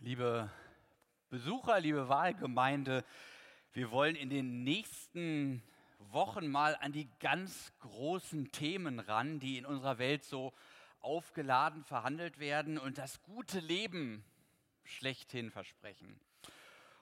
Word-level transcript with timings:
liebe 0.00 0.48
Besucher, 1.28 1.80
liebe 1.80 2.08
Wahlgemeinde, 2.08 3.04
wir 3.72 3.90
wollen 3.90 4.14
in 4.14 4.30
den 4.30 4.62
nächsten 4.62 5.62
Wochen 5.98 6.46
mal 6.46 6.76
an 6.76 6.92
die 6.92 7.08
ganz 7.18 7.72
großen 7.80 8.52
Themen 8.52 9.00
ran, 9.00 9.40
die 9.40 9.58
in 9.58 9.66
unserer 9.66 9.98
Welt 9.98 10.24
so 10.24 10.52
aufgeladen 11.00 11.82
verhandelt 11.82 12.38
werden 12.38 12.78
und 12.78 12.98
das 12.98 13.22
gute 13.22 13.58
Leben 13.58 14.24
schlechthin 14.84 15.50
versprechen. 15.50 16.20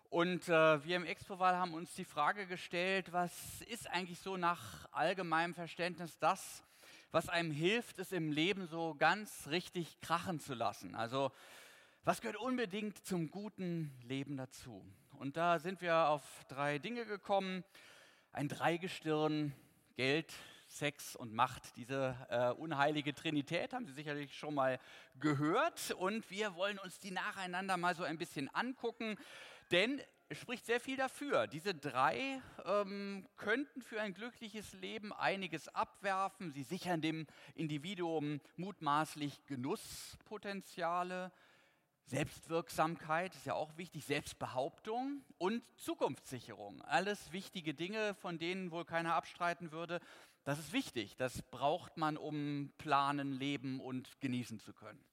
Und 0.09 0.49
äh, 0.49 0.83
wir 0.85 0.97
im 0.97 1.05
Expo-Wahl 1.05 1.57
haben 1.57 1.75
uns 1.75 1.95
die 1.95 2.05
Frage 2.05 2.47
gestellt, 2.47 3.13
was 3.13 3.61
ist 3.63 3.91
eigentlich 3.91 4.21
so 4.21 4.39
nach 4.39 4.89
allgemeinem 4.93 5.55
Verständnis 5.55 6.19
das, 6.19 6.65
was 7.11 7.29
einem 7.29 7.51
hilft, 7.51 7.99
es 7.99 8.13
im 8.13 8.33
Leben 8.33 8.67
so 8.67 8.95
ganz 8.95 9.49
richtig 9.49 10.01
krachen 10.01 10.41
zu 10.41 10.55
lassen? 10.55 10.95
Also 10.95 11.31
was 12.07 12.21
gehört 12.21 12.37
unbedingt 12.37 13.05
zum 13.05 13.33
guten 13.33 13.91
Leben 14.05 14.37
dazu? 14.37 14.81
Und 15.19 15.37
da 15.37 15.59
sind 15.59 15.81
wir 15.81 16.07
auf 16.07 16.23
drei 16.47 16.79
Dinge 16.79 17.05
gekommen. 17.05 17.65
Ein 18.31 18.47
Dreigestirn, 18.47 19.53
Geld, 19.97 20.33
Sex 20.69 21.17
und 21.17 21.35
Macht. 21.35 21.77
Diese 21.77 22.17
äh, 22.31 22.51
unheilige 22.51 23.13
Trinität 23.13 23.73
haben 23.73 23.87
Sie 23.87 23.93
sicherlich 23.93 24.39
schon 24.39 24.55
mal 24.55 24.79
gehört. 25.19 25.97
Und 25.99 26.31
wir 26.31 26.55
wollen 26.55 26.79
uns 26.79 27.01
die 27.01 27.11
nacheinander 27.11 27.77
mal 27.77 27.97
so 27.97 28.05
ein 28.05 28.19
bisschen 28.19 28.55
angucken. 28.55 29.17
Denn 29.73 30.01
es 30.29 30.39
spricht 30.39 30.65
sehr 30.65 30.79
viel 30.79 30.97
dafür. 30.97 31.49
Diese 31.49 31.75
drei 31.75 32.41
ähm, 32.67 33.27
könnten 33.37 33.83
für 33.83 34.01
ein 34.01 34.15
glückliches 34.15 34.75
Leben 34.75 35.13
einiges 35.13 35.67
abwerfen. 35.75 36.53
Sie 36.53 36.63
sichern 36.63 37.01
dem 37.01 37.27
Individuum 37.57 38.41
mutmaßlich 38.55 39.45
Genusspotenziale, 39.47 41.33
Selbstwirksamkeit 42.07 43.35
ist 43.35 43.47
ja 43.47 43.55
auch 43.55 43.77
wichtig, 43.77 44.05
Selbstbehauptung 44.05 45.25
und 45.39 45.63
Zukunftssicherung. 45.77 46.81
Alles 46.83 47.33
wichtige 47.33 47.75
Dinge, 47.75 48.15
von 48.15 48.39
denen 48.39 48.71
wohl 48.71 48.85
keiner 48.85 49.15
abstreiten 49.15 49.73
würde. 49.73 50.01
Das 50.45 50.61
ist 50.61 50.73
wichtig, 50.73 51.17
das 51.17 51.43
braucht 51.43 51.97
man, 51.97 52.17
um 52.17 52.73
planen, 52.79 53.33
leben 53.33 53.81
und 53.81 54.21
genießen 54.21 54.61
zu 54.61 54.73
können. 54.73 55.05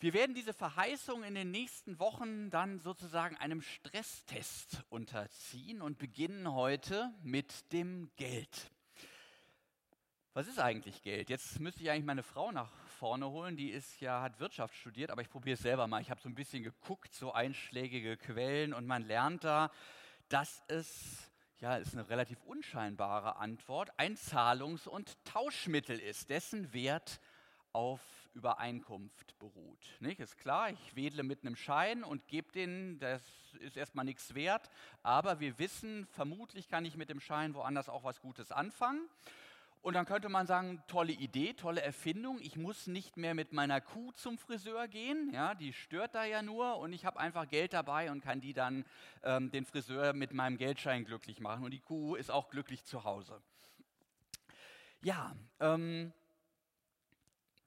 Wir 0.00 0.14
werden 0.14 0.34
diese 0.34 0.54
Verheißung 0.54 1.22
in 1.24 1.34
den 1.34 1.50
nächsten 1.50 1.98
Wochen 1.98 2.48
dann 2.48 2.78
sozusagen 2.78 3.36
einem 3.36 3.60
Stresstest 3.60 4.84
unterziehen 4.88 5.82
und 5.82 5.98
beginnen 5.98 6.52
heute 6.52 7.12
mit 7.22 7.70
dem 7.72 8.10
Geld. 8.16 8.70
Was 10.32 10.46
ist 10.46 10.60
eigentlich 10.60 11.02
Geld? 11.02 11.28
Jetzt 11.28 11.58
müsste 11.58 11.82
ich 11.82 11.90
eigentlich 11.90 12.06
meine 12.06 12.22
Frau 12.22 12.52
nach 12.52 12.72
vorne 12.98 13.30
holen. 13.30 13.56
Die 13.56 13.70
ist 13.70 14.00
ja, 14.00 14.20
hat 14.22 14.40
Wirtschaft 14.40 14.74
studiert, 14.74 15.10
aber 15.10 15.22
ich 15.22 15.30
probiere 15.30 15.54
es 15.54 15.60
selber 15.60 15.86
mal. 15.86 16.02
Ich 16.02 16.10
habe 16.10 16.20
so 16.20 16.28
ein 16.28 16.34
bisschen 16.34 16.64
geguckt, 16.64 17.14
so 17.14 17.32
einschlägige 17.32 18.16
Quellen 18.16 18.74
und 18.74 18.86
man 18.86 19.06
lernt 19.06 19.44
da, 19.44 19.70
dass 20.28 20.64
es, 20.66 21.30
ja, 21.60 21.76
ist 21.76 21.94
eine 21.94 22.08
relativ 22.08 22.42
unscheinbare 22.42 23.36
Antwort, 23.36 23.90
ein 23.98 24.16
Zahlungs- 24.16 24.88
und 24.88 25.16
Tauschmittel 25.24 25.98
ist, 26.00 26.28
dessen 26.28 26.72
Wert 26.72 27.20
auf 27.72 28.00
Übereinkunft 28.34 29.38
beruht. 29.38 29.96
Nicht? 30.00 30.18
Ist 30.18 30.36
klar, 30.36 30.70
ich 30.70 30.96
wedle 30.96 31.22
mit 31.22 31.42
einem 31.42 31.54
Schein 31.54 32.02
und 32.02 32.26
gebe 32.26 32.50
den, 32.50 32.98
das 32.98 33.22
ist 33.60 33.76
erstmal 33.76 34.04
nichts 34.04 34.34
wert, 34.34 34.70
aber 35.04 35.38
wir 35.38 35.58
wissen, 35.60 36.06
vermutlich 36.06 36.68
kann 36.68 36.84
ich 36.84 36.96
mit 36.96 37.10
dem 37.10 37.20
Schein 37.20 37.54
woanders 37.54 37.88
auch 37.88 38.02
was 38.02 38.20
Gutes 38.20 38.50
anfangen. 38.50 39.08
Und 39.88 39.94
dann 39.94 40.04
könnte 40.04 40.28
man 40.28 40.46
sagen, 40.46 40.82
tolle 40.86 41.14
Idee, 41.14 41.54
tolle 41.54 41.80
Erfindung. 41.80 42.38
Ich 42.42 42.56
muss 42.56 42.88
nicht 42.88 43.16
mehr 43.16 43.32
mit 43.32 43.54
meiner 43.54 43.80
Kuh 43.80 44.12
zum 44.12 44.36
Friseur 44.36 44.86
gehen, 44.86 45.30
ja, 45.32 45.54
die 45.54 45.72
stört 45.72 46.14
da 46.14 46.24
ja 46.24 46.42
nur 46.42 46.76
und 46.76 46.92
ich 46.92 47.06
habe 47.06 47.18
einfach 47.18 47.48
Geld 47.48 47.72
dabei 47.72 48.10
und 48.10 48.20
kann 48.20 48.42
die 48.42 48.52
dann 48.52 48.84
ähm, 49.22 49.50
den 49.50 49.64
Friseur 49.64 50.12
mit 50.12 50.34
meinem 50.34 50.58
Geldschein 50.58 51.06
glücklich 51.06 51.40
machen 51.40 51.64
und 51.64 51.70
die 51.70 51.80
Kuh 51.80 52.16
ist 52.16 52.30
auch 52.30 52.50
glücklich 52.50 52.84
zu 52.84 53.04
Hause. 53.04 53.40
Ja, 55.00 55.34
ähm, 55.58 56.12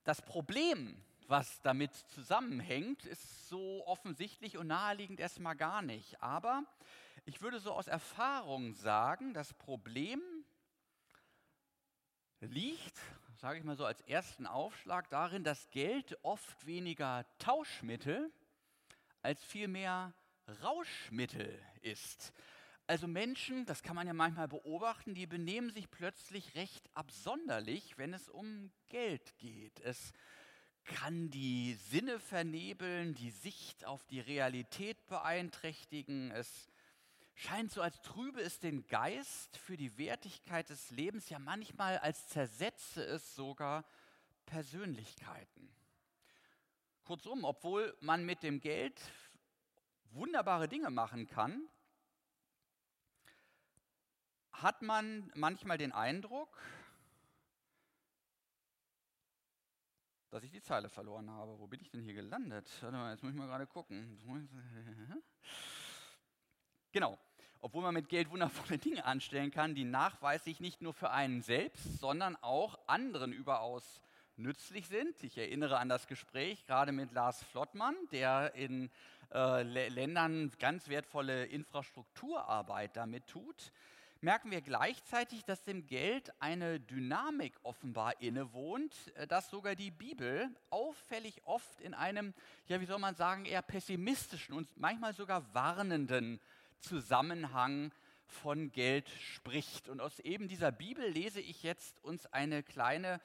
das 0.03 0.21
Problem, 0.21 1.03
was 1.27 1.59
damit 1.63 1.95
zusammenhängt, 1.95 3.03
ist 3.03 3.49
so 3.49 3.83
offensichtlich 3.87 4.59
und 4.59 4.67
naheliegend 4.67 5.19
erstmal 5.19 5.55
gar 5.55 5.81
nicht. 5.81 6.21
Aber 6.21 6.65
ich 7.25 7.41
würde 7.41 7.59
so 7.59 7.71
aus 7.71 7.87
Erfahrung 7.87 8.75
sagen, 8.75 9.33
das 9.33 9.55
Problem 9.55 10.21
liegt, 12.41 12.99
sage 13.37 13.59
ich 13.59 13.63
mal 13.63 13.75
so 13.75 13.85
als 13.85 14.01
ersten 14.01 14.45
Aufschlag, 14.45 15.09
darin, 15.09 15.43
dass 15.43 15.69
Geld 15.69 16.17
oft 16.23 16.65
weniger 16.65 17.25
Tauschmittel 17.37 18.31
als 19.21 19.43
vielmehr 19.43 20.13
Rauschmittel 20.63 21.59
ist. 21.81 22.33
Also 22.87 23.07
Menschen, 23.07 23.65
das 23.65 23.83
kann 23.83 23.95
man 23.95 24.07
ja 24.07 24.13
manchmal 24.13 24.47
beobachten, 24.47 25.13
die 25.13 25.27
benehmen 25.27 25.69
sich 25.69 25.89
plötzlich 25.89 26.55
recht 26.55 26.89
absonderlich, 26.93 27.97
wenn 27.97 28.13
es 28.13 28.27
um 28.27 28.71
Geld 28.89 29.37
geht. 29.37 29.79
Es 29.81 30.11
kann 30.83 31.29
die 31.29 31.75
Sinne 31.75 32.19
vernebeln, 32.19 33.13
die 33.13 33.31
Sicht 33.31 33.85
auf 33.85 34.03
die 34.05 34.19
Realität 34.19 35.05
beeinträchtigen, 35.07 36.31
es 36.31 36.70
scheint 37.35 37.71
so, 37.71 37.81
als 37.81 38.01
trübe 38.01 38.41
es 38.41 38.59
den 38.59 38.87
Geist 38.87 39.57
für 39.57 39.77
die 39.77 39.97
Wertigkeit 39.97 40.69
des 40.69 40.91
Lebens, 40.91 41.29
ja 41.29 41.39
manchmal 41.39 41.97
als 41.99 42.27
zersetze 42.27 43.03
es 43.03 43.35
sogar 43.35 43.85
Persönlichkeiten. 44.45 45.73
Kurzum, 47.03 47.43
obwohl 47.43 47.95
man 47.99 48.25
mit 48.25 48.43
dem 48.43 48.59
Geld 48.59 49.01
wunderbare 50.11 50.67
Dinge 50.67 50.89
machen 50.89 51.27
kann, 51.27 51.67
hat 54.51 54.81
man 54.81 55.31
manchmal 55.35 55.77
den 55.77 55.91
Eindruck, 55.91 56.61
dass 60.29 60.43
ich 60.43 60.51
die 60.51 60.61
Zeile 60.61 60.89
verloren 60.89 61.29
habe. 61.29 61.59
Wo 61.59 61.67
bin 61.67 61.81
ich 61.81 61.89
denn 61.89 62.01
hier 62.01 62.13
gelandet? 62.13 62.69
Jetzt 62.81 63.23
muss 63.23 63.33
ich 63.33 63.37
mal 63.37 63.47
gerade 63.47 63.67
gucken. 63.67 64.17
Genau. 66.91 67.17
Obwohl 67.63 67.83
man 67.83 67.93
mit 67.93 68.09
Geld 68.09 68.29
wundervolle 68.31 68.77
Dinge 68.79 69.05
anstellen 69.05 69.51
kann, 69.51 69.75
die 69.75 69.83
nachweislich 69.83 70.59
nicht 70.59 70.81
nur 70.81 70.93
für 70.93 71.11
einen 71.11 71.41
selbst, 71.41 71.99
sondern 71.99 72.35
auch 72.41 72.79
anderen 72.87 73.31
überaus 73.31 74.01
nützlich 74.35 74.87
sind. 74.87 75.23
Ich 75.23 75.37
erinnere 75.37 75.77
an 75.77 75.87
das 75.87 76.07
Gespräch 76.07 76.65
gerade 76.65 76.91
mit 76.91 77.11
Lars 77.11 77.43
Flottmann, 77.43 77.95
der 78.11 78.55
in 78.55 78.89
äh, 79.33 79.61
Ländern 79.61 80.51
ganz 80.59 80.87
wertvolle 80.89 81.45
Infrastrukturarbeit 81.45 82.97
damit 82.97 83.27
tut. 83.27 83.71
Merken 84.23 84.51
wir 84.51 84.61
gleichzeitig, 84.61 85.45
dass 85.45 85.63
dem 85.63 85.87
Geld 85.87 86.31
eine 86.39 86.79
Dynamik 86.79 87.53
offenbar 87.63 88.21
innewohnt, 88.21 88.95
äh, 89.15 89.27
dass 89.27 89.49
sogar 89.49 89.75
die 89.75 89.91
Bibel 89.91 90.49
auffällig 90.69 91.41
oft 91.45 91.79
in 91.81 91.93
einem, 91.93 92.33
ja, 92.67 92.81
wie 92.81 92.85
soll 92.85 92.99
man 92.99 93.15
sagen, 93.15 93.45
eher 93.45 93.61
pessimistischen 93.61 94.55
und 94.55 94.67
manchmal 94.77 95.13
sogar 95.13 95.53
warnenden 95.53 96.39
Zusammenhang 96.81 97.93
von 98.25 98.71
Geld 98.71 99.09
spricht. 99.09 99.89
Und 99.89 100.01
aus 100.01 100.19
eben 100.19 100.47
dieser 100.47 100.71
Bibel 100.71 101.07
lese 101.07 101.41
ich 101.41 101.63
jetzt 101.63 102.03
uns 102.03 102.25
eine 102.27 102.63
kleine 102.63 103.21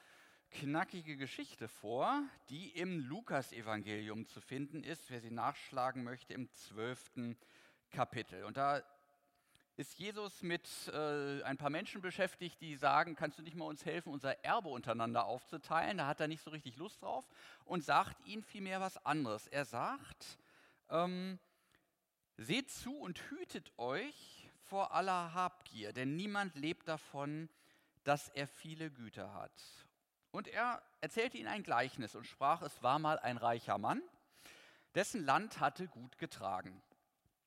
knackige 0.51 1.17
Geschichte 1.17 1.67
vor, 1.67 2.23
die 2.49 2.69
im 2.69 2.99
Lukasevangelium 2.99 4.27
zu 4.27 4.41
finden 4.41 4.83
ist, 4.83 5.09
wer 5.09 5.19
sie 5.19 5.31
nachschlagen 5.31 6.03
möchte, 6.03 6.33
im 6.33 6.51
zwölften 6.53 7.37
Kapitel. 7.89 8.43
Und 8.43 8.57
da 8.57 8.81
ist 9.75 9.99
Jesus 9.99 10.41
mit 10.41 10.67
äh, 10.87 11.43
ein 11.43 11.57
paar 11.57 11.69
Menschen 11.69 12.01
beschäftigt, 12.01 12.59
die 12.61 12.75
sagen, 12.75 13.15
kannst 13.15 13.37
du 13.37 13.43
nicht 13.43 13.55
mal 13.55 13.65
uns 13.65 13.85
helfen, 13.85 14.11
unser 14.11 14.43
Erbe 14.43 14.69
untereinander 14.69 15.25
aufzuteilen? 15.25 15.99
Da 15.99 16.07
hat 16.07 16.19
er 16.19 16.27
nicht 16.27 16.41
so 16.41 16.49
richtig 16.49 16.77
Lust 16.77 17.03
drauf 17.03 17.29
und 17.63 17.83
sagt 17.83 18.25
ihnen 18.25 18.41
vielmehr 18.41 18.81
was 18.81 19.05
anderes. 19.05 19.45
Er 19.47 19.65
sagt, 19.65 20.39
ähm, 20.89 21.37
Seht 22.37 22.69
zu 22.69 22.95
und 22.95 23.19
hütet 23.31 23.71
euch 23.77 24.49
vor 24.65 24.93
aller 24.93 25.33
Habgier, 25.33 25.91
denn 25.91 26.15
niemand 26.15 26.55
lebt 26.55 26.87
davon, 26.87 27.49
dass 28.03 28.29
er 28.29 28.47
viele 28.47 28.91
Güter 28.91 29.33
hat. 29.33 29.51
Und 30.31 30.47
er 30.47 30.81
erzählte 31.01 31.37
ihnen 31.37 31.47
ein 31.47 31.63
Gleichnis 31.63 32.13
und 32.15 32.25
sprach, 32.25 32.61
es 32.61 32.83
war 32.83 32.99
mal 32.99 33.17
ein 33.19 33.37
reicher 33.37 33.79
Mann, 33.79 34.03
dessen 34.93 35.25
Land 35.25 35.59
hatte 35.59 35.87
gut 35.87 36.17
getragen. 36.19 36.81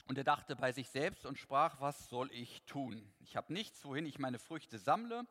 Und 0.07 0.19
er 0.19 0.25
dachte 0.25 0.57
bei 0.57 0.73
sich 0.73 0.89
selbst 0.89 1.25
und 1.25 1.39
sprach, 1.39 1.81
was 1.81 2.09
soll 2.09 2.33
ich 2.33 2.63
tun? 2.63 3.13
Ich 3.21 3.37
habe 3.37 3.53
nichts, 3.53 3.85
wohin 3.85 4.07
ich 4.07 4.19
meine 4.19 4.41
Früchte 4.41 4.81
sammle. 4.81 5.25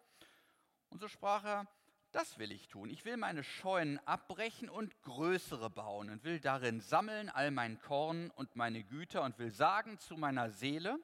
Und 0.90 1.02
so 1.02 1.10
sprach 1.10 1.44
er, 1.44 1.68
das 2.12 2.40
will 2.40 2.52
ich 2.52 2.68
tun. 2.68 2.90
Ich 2.90 3.06
will 3.06 3.18
meine 3.18 3.44
Scheunen 3.44 4.00
abbrechen 4.08 4.70
und 4.70 5.02
größere 5.04 5.70
bauen 5.70 6.10
und 6.10 6.24
will 6.24 6.40
darin 6.40 6.82
sammeln 6.82 7.30
all 7.30 7.52
mein 7.52 7.80
Korn 7.80 8.32
und 8.32 8.56
meine 8.56 8.84
Güter 8.84 9.24
und 9.24 9.38
will 9.38 9.52
sagen 9.52 10.00
zu 10.00 10.18
meiner 10.18 10.50
Seele, 10.50 11.00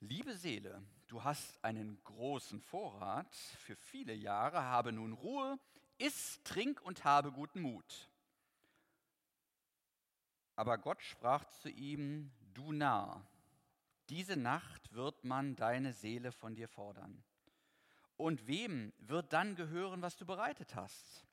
liebe 0.00 0.36
Seele, 0.36 0.82
du 1.08 1.24
hast 1.24 1.62
einen 1.64 2.02
großen 2.04 2.60
Vorrat 2.60 3.34
für 3.34 3.76
viele 3.76 4.14
Jahre, 4.14 4.62
habe 4.62 4.92
nun 4.92 5.12
Ruhe, 5.12 5.58
iss, 5.98 6.40
trink 6.44 6.80
und 6.82 7.04
habe 7.04 7.32
guten 7.32 7.60
Mut. 7.60 8.08
Aber 10.54 10.78
Gott 10.78 11.02
sprach 11.02 11.44
zu 11.46 11.70
ihm, 11.70 12.30
du 12.54 12.72
Narr, 12.72 13.26
diese 14.10 14.36
Nacht 14.36 14.92
wird 14.92 15.24
man 15.24 15.56
deine 15.56 15.92
Seele 15.92 16.32
von 16.32 16.54
dir 16.54 16.68
fordern. 16.68 17.24
Und 18.20 18.46
wem 18.46 18.92
wird 18.98 19.32
dann 19.32 19.54
gehören, 19.54 20.02
was 20.02 20.14
du 20.18 20.26
bereitet 20.26 20.74
hast? 20.74 21.24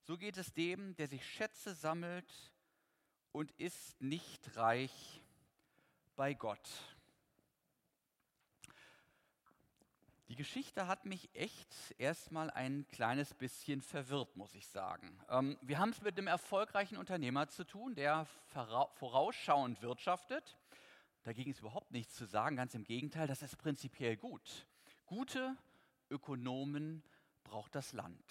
So 0.00 0.16
geht 0.16 0.38
es 0.38 0.54
dem, 0.54 0.96
der 0.96 1.06
sich 1.06 1.28
Schätze 1.28 1.74
sammelt 1.74 2.50
und 3.32 3.50
ist 3.58 4.00
nicht 4.00 4.56
reich 4.56 5.22
bei 6.16 6.32
Gott. 6.32 6.70
Die 10.28 10.34
Geschichte 10.34 10.86
hat 10.86 11.04
mich 11.04 11.28
echt 11.34 11.94
erstmal 11.98 12.50
ein 12.50 12.86
kleines 12.88 13.34
bisschen 13.34 13.82
verwirrt, 13.82 14.34
muss 14.34 14.54
ich 14.54 14.66
sagen. 14.66 15.20
Ähm, 15.28 15.58
wir 15.60 15.78
haben 15.78 15.90
es 15.90 16.00
mit 16.00 16.16
einem 16.16 16.28
erfolgreichen 16.28 16.96
Unternehmer 16.96 17.48
zu 17.48 17.64
tun, 17.64 17.94
der 17.94 18.26
vorausschauend 18.94 19.82
wirtschaftet. 19.82 20.56
Dagegen 21.24 21.50
ist 21.50 21.60
überhaupt 21.60 21.90
nichts 21.90 22.14
zu 22.14 22.24
sagen, 22.24 22.56
ganz 22.56 22.74
im 22.74 22.84
Gegenteil, 22.84 23.26
das 23.26 23.42
ist 23.42 23.58
prinzipiell 23.58 24.16
gut. 24.16 24.66
Gute 25.04 25.58
Ökonomen 26.12 27.02
braucht 27.42 27.74
das 27.74 27.92
Land. 27.92 28.22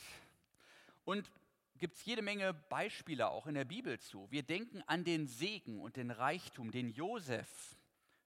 Und 1.03 1.29
gibt 1.77 1.97
es 1.97 2.05
jede 2.05 2.21
Menge 2.21 2.53
Beispiele 2.53 3.29
auch 3.29 3.47
in 3.47 3.55
der 3.55 3.65
Bibel 3.65 3.99
zu. 3.99 4.29
Wir 4.29 4.43
denken 4.43 4.83
an 4.85 5.03
den 5.03 5.27
Segen 5.27 5.81
und 5.81 5.97
den 5.97 6.11
Reichtum, 6.11 6.71
den 6.71 6.89
Josef 6.89 7.75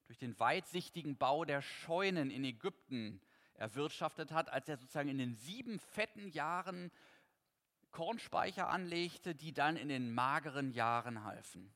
durch 0.07 0.19
den 0.19 0.37
weitsichtigen 0.39 1.17
Bau 1.17 1.45
der 1.45 1.61
Scheunen 1.61 2.29
in 2.29 2.43
Ägypten 2.43 3.21
erwirtschaftet 3.55 4.31
hat, 4.31 4.49
als 4.49 4.67
er 4.67 4.77
sozusagen 4.77 5.09
in 5.09 5.17
den 5.17 5.35
sieben 5.35 5.79
fetten 5.79 6.27
Jahren 6.29 6.91
Kornspeicher 7.91 8.69
anlegte, 8.69 9.33
die 9.33 9.53
dann 9.53 9.77
in 9.77 9.87
den 9.87 10.13
mageren 10.13 10.71
Jahren 10.71 11.23
halfen. 11.23 11.73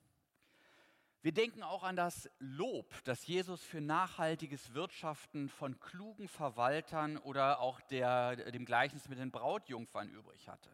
Wir 1.22 1.34
denken 1.34 1.64
auch 1.64 1.84
an 1.84 1.98
das 1.98 2.30
Lob, 2.40 3.04
das 3.04 3.28
Jesus 3.28 3.62
für 3.62 3.82
nachhaltiges 3.82 4.74
Wirtschaften 4.74 5.50
von 5.50 5.78
klugen 5.82 6.30
Verwaltern 6.30 7.18
oder 7.18 7.60
auch 7.60 7.82
der, 7.82 8.38
dem 8.52 8.64
Gleichnis 8.64 9.10
mit 9.10 9.20
den 9.20 9.30
Brautjungfern 9.30 10.10
übrig 10.10 10.48
hatte. 10.48 10.70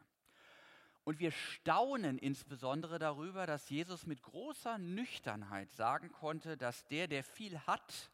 Und 1.04 1.18
wir 1.20 1.32
staunen 1.32 2.20
insbesondere 2.20 3.00
darüber, 3.00 3.48
dass 3.48 3.70
Jesus 3.70 4.06
mit 4.06 4.22
großer 4.22 4.78
Nüchternheit 4.78 5.74
sagen 5.74 6.12
konnte, 6.12 6.58
dass 6.58 6.86
der, 6.88 7.08
der 7.08 7.24
viel 7.24 7.60
hat, 7.62 8.12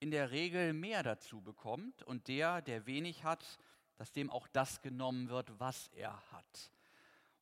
in 0.00 0.10
der 0.10 0.32
Regel 0.32 0.72
mehr 0.72 1.04
dazu 1.04 1.40
bekommt 1.40 2.02
und 2.02 2.26
der, 2.26 2.60
der 2.60 2.86
wenig 2.86 3.22
hat, 3.22 3.58
dass 3.96 4.10
dem 4.10 4.30
auch 4.30 4.48
das 4.48 4.82
genommen 4.82 5.28
wird, 5.28 5.60
was 5.60 5.88
er 5.94 6.20
hat. 6.32 6.72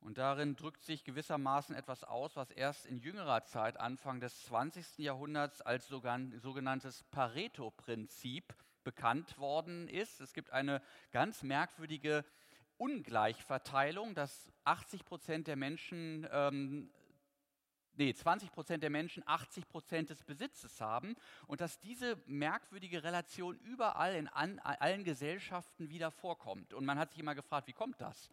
Und 0.04 0.18
darin 0.18 0.54
drückt 0.54 0.82
sich 0.82 1.02
gewissermaßen 1.02 1.74
etwas 1.74 2.04
aus, 2.04 2.36
was 2.36 2.50
erst 2.50 2.84
in 2.84 2.98
jüngerer 2.98 3.42
Zeit, 3.46 3.80
Anfang 3.80 4.20
des 4.20 4.44
20. 4.44 4.98
Jahrhunderts, 4.98 5.62
als 5.62 5.88
sogenanntes 5.88 7.04
Pareto-Prinzip 7.04 8.54
bekannt 8.84 9.38
worden 9.38 9.88
ist. 9.88 10.20
Es 10.20 10.34
gibt 10.34 10.50
eine 10.50 10.82
ganz 11.10 11.42
merkwürdige 11.42 12.22
Ungleichverteilung, 12.76 14.14
dass 14.14 14.52
80 14.64 15.06
Prozent 15.06 15.46
der 15.46 15.56
Menschen 15.56 16.28
ähm, 16.30 16.90
nee, 17.96 18.12
20 18.12 18.52
Prozent 18.52 18.82
der 18.82 18.90
Menschen 18.90 19.22
80 19.26 19.68
Prozent 19.70 20.10
des 20.10 20.22
Besitzes 20.22 20.82
haben 20.82 21.16
und 21.46 21.62
dass 21.62 21.80
diese 21.80 22.18
merkwürdige 22.26 23.04
Relation 23.04 23.58
überall 23.60 24.14
in 24.14 24.28
an, 24.28 24.58
allen 24.58 25.02
Gesellschaften 25.02 25.88
wieder 25.88 26.10
vorkommt. 26.10 26.74
Und 26.74 26.84
man 26.84 26.98
hat 26.98 27.12
sich 27.12 27.20
immer 27.20 27.34
gefragt, 27.34 27.68
wie 27.68 27.72
kommt 27.72 28.02
das? 28.02 28.28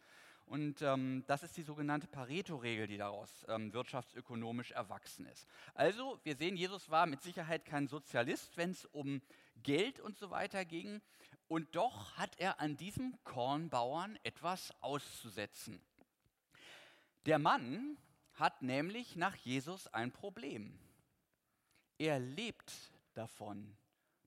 Und 0.46 0.82
ähm, 0.82 1.24
das 1.26 1.42
ist 1.42 1.56
die 1.56 1.62
sogenannte 1.62 2.06
Pareto-Regel, 2.06 2.86
die 2.86 2.98
daraus 2.98 3.46
ähm, 3.48 3.72
wirtschaftsökonomisch 3.72 4.72
erwachsen 4.72 5.26
ist. 5.26 5.46
Also, 5.74 6.20
wir 6.24 6.36
sehen, 6.36 6.56
Jesus 6.56 6.90
war 6.90 7.06
mit 7.06 7.22
Sicherheit 7.22 7.64
kein 7.64 7.88
Sozialist, 7.88 8.56
wenn 8.56 8.70
es 8.70 8.84
um 8.86 9.22
Geld 9.62 10.00
und 10.00 10.18
so 10.18 10.30
weiter 10.30 10.64
ging. 10.64 11.00
Und 11.48 11.74
doch 11.76 12.16
hat 12.16 12.38
er 12.38 12.60
an 12.60 12.76
diesem 12.76 13.16
Kornbauern 13.24 14.18
etwas 14.22 14.72
auszusetzen. 14.80 15.80
Der 17.26 17.38
Mann 17.38 17.96
hat 18.34 18.62
nämlich 18.62 19.16
nach 19.16 19.36
Jesus 19.36 19.86
ein 19.88 20.10
Problem. 20.10 20.78
Er 21.98 22.18
lebt 22.18 22.72
davon, 23.14 23.76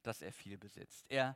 dass 0.03 0.21
er 0.21 0.31
viel 0.31 0.57
besitzt. 0.57 1.05
Er 1.09 1.35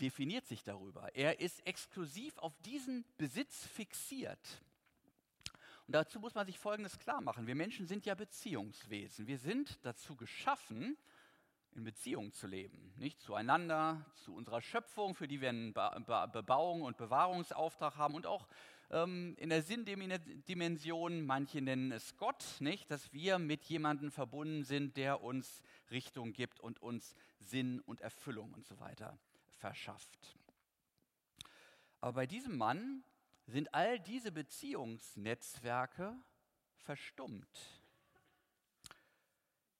definiert 0.00 0.46
sich 0.46 0.62
darüber. 0.62 1.14
Er 1.14 1.40
ist 1.40 1.66
exklusiv 1.66 2.36
auf 2.38 2.56
diesen 2.62 3.04
Besitz 3.18 3.66
fixiert. 3.66 4.62
Und 5.86 5.94
dazu 5.94 6.20
muss 6.20 6.34
man 6.34 6.46
sich 6.46 6.58
Folgendes 6.58 6.98
klar 6.98 7.20
machen. 7.20 7.46
Wir 7.46 7.54
Menschen 7.54 7.86
sind 7.86 8.06
ja 8.06 8.14
Beziehungswesen. 8.14 9.26
Wir 9.26 9.38
sind 9.38 9.78
dazu 9.84 10.16
geschaffen, 10.16 10.96
in 11.74 11.84
Beziehung 11.84 12.32
zu 12.32 12.46
leben. 12.46 12.92
Nicht 12.96 13.20
zueinander, 13.20 14.04
zu 14.16 14.34
unserer 14.34 14.60
Schöpfung, 14.60 15.14
für 15.14 15.26
die 15.26 15.40
wir 15.40 15.50
einen 15.50 15.72
Bebauung 15.72 16.82
und 16.82 16.96
Bewahrungsauftrag 16.96 17.96
haben 17.96 18.14
und 18.14 18.26
auch 18.26 18.46
ähm, 18.90 19.34
in 19.38 19.48
der 19.48 19.62
Sinndimension, 19.62 21.24
manche 21.24 21.62
nennen 21.62 21.92
es 21.92 22.16
Gott, 22.16 22.44
nicht, 22.60 22.90
dass 22.90 23.12
wir 23.12 23.38
mit 23.38 23.64
jemandem 23.64 24.10
verbunden 24.10 24.64
sind, 24.64 24.96
der 24.96 25.22
uns 25.22 25.62
Richtung 25.90 26.32
gibt 26.32 26.60
und 26.60 26.82
uns 26.82 27.16
Sinn 27.40 27.80
und 27.80 28.02
Erfüllung 28.02 28.52
und 28.52 28.66
so 28.66 28.78
weiter 28.78 29.18
verschafft. 29.62 30.36
Aber 32.00 32.14
bei 32.14 32.26
diesem 32.26 32.58
Mann 32.58 33.04
sind 33.46 33.72
all 33.72 34.00
diese 34.00 34.32
Beziehungsnetzwerke 34.32 36.16
verstummt. 36.78 37.80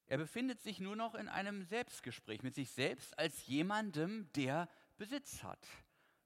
Er 0.06 0.18
befindet 0.18 0.60
sich 0.60 0.78
nur 0.78 0.94
noch 0.94 1.16
in 1.16 1.28
einem 1.28 1.64
Selbstgespräch 1.64 2.44
mit 2.44 2.54
sich 2.54 2.70
selbst 2.70 3.18
als 3.18 3.44
jemandem, 3.48 4.30
der 4.36 4.68
Besitz 4.98 5.42
hat. 5.42 5.66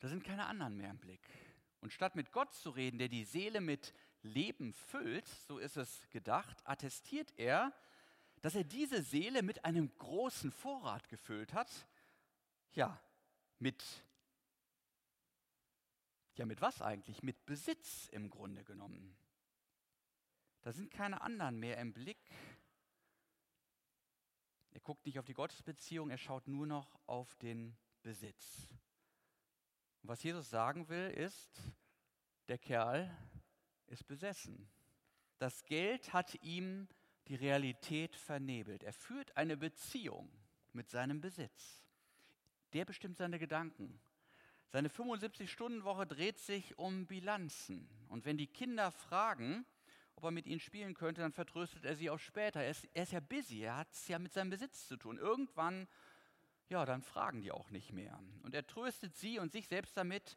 Da 0.00 0.08
sind 0.08 0.22
keine 0.22 0.46
anderen 0.46 0.76
mehr 0.76 0.90
im 0.90 0.98
Blick. 0.98 1.26
Und 1.80 1.94
statt 1.94 2.14
mit 2.14 2.32
Gott 2.32 2.52
zu 2.52 2.68
reden, 2.68 2.98
der 2.98 3.08
die 3.08 3.24
Seele 3.24 3.62
mit 3.62 3.94
Leben 4.20 4.74
füllt, 4.74 5.28
so 5.28 5.56
ist 5.56 5.78
es 5.78 6.10
gedacht, 6.10 6.58
attestiert 6.64 7.32
er, 7.38 7.72
dass 8.42 8.54
er 8.54 8.64
diese 8.64 9.02
Seele 9.02 9.42
mit 9.42 9.64
einem 9.64 9.96
großen 9.96 10.50
Vorrat 10.52 11.08
gefüllt 11.08 11.54
hat. 11.54 11.70
Ja, 12.72 13.00
mit 13.58 13.82
ja, 16.36 16.44
mit 16.44 16.60
was 16.60 16.82
eigentlich? 16.82 17.22
Mit 17.22 17.46
Besitz 17.46 18.08
im 18.12 18.28
Grunde 18.28 18.62
genommen. 18.62 19.16
Da 20.62 20.72
sind 20.72 20.90
keine 20.90 21.22
anderen 21.22 21.58
mehr 21.58 21.78
im 21.78 21.92
Blick. 21.92 22.18
Er 24.72 24.80
guckt 24.80 25.06
nicht 25.06 25.18
auf 25.18 25.24
die 25.24 25.32
Gottesbeziehung, 25.32 26.10
er 26.10 26.18
schaut 26.18 26.46
nur 26.46 26.66
noch 26.66 27.00
auf 27.06 27.34
den 27.36 27.74
Besitz. 28.02 28.68
Und 30.02 30.10
was 30.10 30.22
Jesus 30.22 30.50
sagen 30.50 30.88
will, 30.88 31.10
ist, 31.10 31.62
der 32.48 32.58
Kerl 32.58 33.16
ist 33.86 34.06
besessen. 34.06 34.68
Das 35.38 35.64
Geld 35.64 36.12
hat 36.12 36.34
ihm 36.42 36.88
die 37.28 37.34
Realität 37.34 38.14
vernebelt. 38.14 38.82
Er 38.82 38.92
führt 38.92 39.36
eine 39.36 39.56
Beziehung 39.56 40.30
mit 40.72 40.90
seinem 40.90 41.20
Besitz. 41.20 41.85
Der 42.76 42.84
bestimmt 42.84 43.16
seine 43.16 43.38
Gedanken. 43.38 43.98
Seine 44.68 44.88
75-Stunden-Woche 44.88 46.06
dreht 46.06 46.38
sich 46.38 46.78
um 46.78 47.06
Bilanzen. 47.06 47.88
Und 48.10 48.26
wenn 48.26 48.36
die 48.36 48.48
Kinder 48.48 48.92
fragen, 48.92 49.64
ob 50.14 50.24
er 50.24 50.30
mit 50.30 50.46
ihnen 50.46 50.60
spielen 50.60 50.92
könnte, 50.92 51.22
dann 51.22 51.32
vertröstet 51.32 51.86
er 51.86 51.96
sie 51.96 52.10
auch 52.10 52.18
später. 52.18 52.60
Er 52.60 52.72
ist, 52.72 52.86
er 52.92 53.04
ist 53.04 53.12
ja 53.12 53.20
busy, 53.20 53.62
er 53.62 53.78
hat 53.78 53.90
es 53.92 54.06
ja 54.08 54.18
mit 54.18 54.34
seinem 54.34 54.50
Besitz 54.50 54.88
zu 54.88 54.98
tun. 54.98 55.16
Irgendwann 55.16 55.88
ja, 56.68 56.84
dann 56.84 57.00
fragen 57.00 57.40
die 57.40 57.50
auch 57.50 57.70
nicht 57.70 57.94
mehr. 57.94 58.22
Und 58.42 58.54
er 58.54 58.66
tröstet 58.66 59.16
sie 59.16 59.38
und 59.38 59.52
sich 59.52 59.68
selbst 59.68 59.96
damit, 59.96 60.36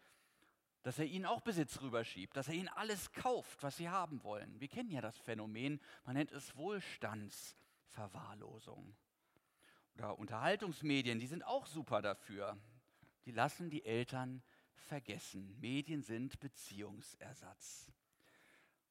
dass 0.84 0.98
er 0.98 1.08
ihnen 1.08 1.26
auch 1.26 1.42
Besitz 1.42 1.82
rüberschiebt, 1.82 2.38
dass 2.38 2.48
er 2.48 2.54
ihnen 2.54 2.70
alles 2.70 3.12
kauft, 3.12 3.64
was 3.64 3.76
sie 3.76 3.90
haben 3.90 4.24
wollen. 4.24 4.62
Wir 4.62 4.70
kennen 4.70 4.92
ja 4.92 5.02
das 5.02 5.18
Phänomen, 5.18 5.82
man 6.06 6.16
nennt 6.16 6.32
es 6.32 6.56
Wohlstandsverwahrlosung. 6.56 8.96
Oder 10.00 10.18
Unterhaltungsmedien, 10.18 11.20
die 11.20 11.28
sind 11.28 11.44
auch 11.44 11.66
super 11.66 12.02
dafür. 12.02 12.58
Die 13.26 13.32
lassen 13.32 13.70
die 13.70 13.84
Eltern 13.84 14.42
vergessen. 14.88 15.60
Medien 15.60 16.04
sind 16.04 16.40
Beziehungsersatz. 16.40 17.92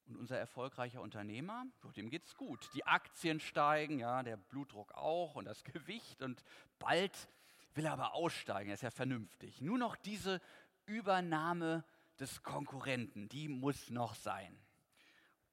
Und 0.07 0.17
unser 0.17 0.39
erfolgreicher 0.39 1.01
Unternehmer, 1.01 1.65
dem 1.97 2.11
geht 2.11 2.27
es 2.27 2.37
gut. 2.37 2.69
Die 2.75 2.85
Aktien 2.85 3.41
steigen, 3.41 3.99
ja, 3.99 4.23
der 4.23 4.37
Blutdruck 4.37 4.93
auch 4.93 5.35
und 5.35 5.47
das 5.47 5.65
Gewicht. 5.65 6.21
Und 6.21 6.45
bald 6.79 7.29
will 7.73 7.87
er 7.87 7.93
aber 7.95 8.13
aussteigen, 8.13 8.69
er 8.69 8.75
ist 8.75 8.83
ja 8.83 8.91
vernünftig. 8.91 9.63
Nur 9.63 9.79
noch 9.79 9.97
diese 9.97 10.43
Übernahme 10.85 11.85
des 12.21 12.43
Konkurrenten, 12.43 13.31
die 13.31 13.49
muss 13.49 13.89
noch 13.89 14.15
sein. 14.15 14.59